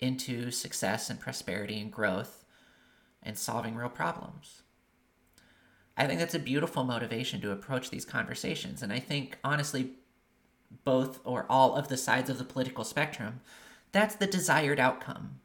into 0.00 0.50
success 0.50 1.10
and 1.10 1.20
prosperity 1.20 1.80
and 1.80 1.92
growth 1.92 2.44
and 3.22 3.38
solving 3.38 3.74
real 3.74 3.88
problems. 3.88 4.62
I 5.96 6.06
think 6.06 6.18
that's 6.18 6.34
a 6.34 6.38
beautiful 6.38 6.84
motivation 6.84 7.40
to 7.42 7.52
approach 7.52 7.90
these 7.90 8.04
conversations. 8.04 8.82
And 8.82 8.92
I 8.92 8.98
think, 8.98 9.38
honestly, 9.44 9.92
both 10.84 11.20
or 11.24 11.46
all 11.48 11.74
of 11.74 11.88
the 11.88 11.96
sides 11.96 12.30
of 12.30 12.38
the 12.38 12.44
political 12.44 12.84
spectrum, 12.84 13.40
that's 13.92 14.14
the 14.14 14.26
desired 14.26 14.80
outcome. 14.80 15.40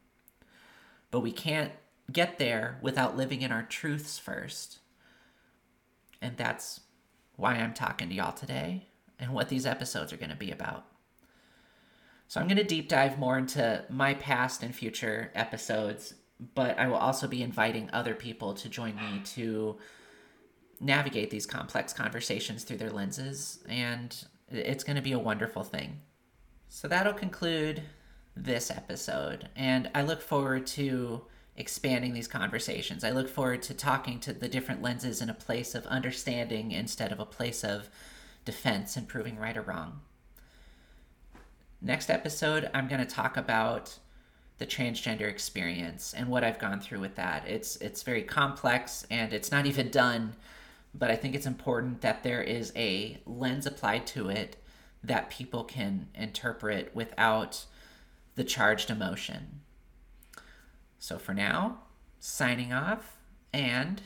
But 1.10 1.20
we 1.20 1.32
can't 1.32 1.72
get 2.10 2.38
there 2.38 2.78
without 2.80 3.16
living 3.16 3.42
in 3.42 3.52
our 3.52 3.64
truths 3.64 4.18
first. 4.18 4.78
And 6.22 6.36
that's 6.36 6.80
why 7.36 7.54
I'm 7.54 7.74
talking 7.74 8.08
to 8.08 8.14
y'all 8.14 8.32
today 8.32 8.86
and 9.18 9.32
what 9.32 9.48
these 9.48 9.66
episodes 9.66 10.12
are 10.12 10.16
going 10.16 10.30
to 10.30 10.36
be 10.36 10.50
about. 10.50 10.86
So 12.28 12.40
I'm 12.40 12.48
going 12.48 12.56
to 12.56 12.64
deep 12.64 12.88
dive 12.88 13.18
more 13.18 13.38
into 13.38 13.84
my 13.88 14.14
past 14.14 14.62
and 14.62 14.74
future 14.74 15.30
episodes, 15.34 16.14
but 16.54 16.78
I 16.78 16.88
will 16.88 16.96
also 16.96 17.28
be 17.28 17.42
inviting 17.42 17.88
other 17.92 18.14
people 18.14 18.54
to 18.54 18.68
join 18.68 18.96
me 18.96 19.22
to 19.34 19.76
navigate 20.80 21.30
these 21.30 21.46
complex 21.46 21.92
conversations 21.92 22.64
through 22.64 22.78
their 22.78 22.90
lenses, 22.90 23.60
and 23.68 24.24
it's 24.50 24.84
going 24.84 24.96
to 24.96 25.02
be 25.02 25.12
a 25.12 25.18
wonderful 25.18 25.62
thing. 25.62 26.00
So 26.68 26.88
that'll 26.88 27.14
conclude 27.14 27.82
this 28.36 28.70
episode, 28.70 29.48
and 29.56 29.88
I 29.94 30.02
look 30.02 30.20
forward 30.20 30.66
to 30.68 31.22
expanding 31.56 32.12
these 32.12 32.28
conversations. 32.28 33.04
I 33.04 33.12
look 33.12 33.28
forward 33.28 33.62
to 33.62 33.74
talking 33.74 34.20
to 34.20 34.32
the 34.32 34.48
different 34.48 34.82
lenses 34.82 35.22
in 35.22 35.30
a 35.30 35.34
place 35.34 35.74
of 35.74 35.86
understanding 35.86 36.72
instead 36.72 37.12
of 37.12 37.20
a 37.20 37.24
place 37.24 37.64
of 37.64 37.88
defense 38.44 38.96
and 38.96 39.08
proving 39.08 39.38
right 39.38 39.56
or 39.56 39.62
wrong. 39.62 40.00
Next 41.80 42.08
episode, 42.08 42.70
I'm 42.72 42.88
going 42.88 43.04
to 43.04 43.14
talk 43.14 43.36
about 43.36 43.98
the 44.58 44.66
transgender 44.66 45.28
experience 45.28 46.14
and 46.16 46.28
what 46.28 46.42
I've 46.42 46.58
gone 46.58 46.80
through 46.80 47.00
with 47.00 47.16
that. 47.16 47.46
It's 47.46 47.76
it's 47.76 48.02
very 48.02 48.22
complex 48.22 49.06
and 49.10 49.32
it's 49.34 49.52
not 49.52 49.66
even 49.66 49.90
done, 49.90 50.34
but 50.94 51.10
I 51.10 51.16
think 51.16 51.34
it's 51.34 51.46
important 51.46 52.00
that 52.00 52.22
there 52.22 52.42
is 52.42 52.72
a 52.74 53.18
lens 53.26 53.66
applied 53.66 54.06
to 54.08 54.30
it 54.30 54.56
that 55.04 55.30
people 55.30 55.64
can 55.64 56.08
interpret 56.14 56.94
without 56.94 57.66
the 58.34 58.44
charged 58.44 58.90
emotion. 58.90 59.60
So 60.98 61.18
for 61.18 61.34
now, 61.34 61.80
signing 62.18 62.72
off 62.72 63.18
and 63.52 64.00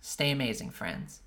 stay 0.00 0.30
amazing, 0.30 0.70
friends. 0.70 1.20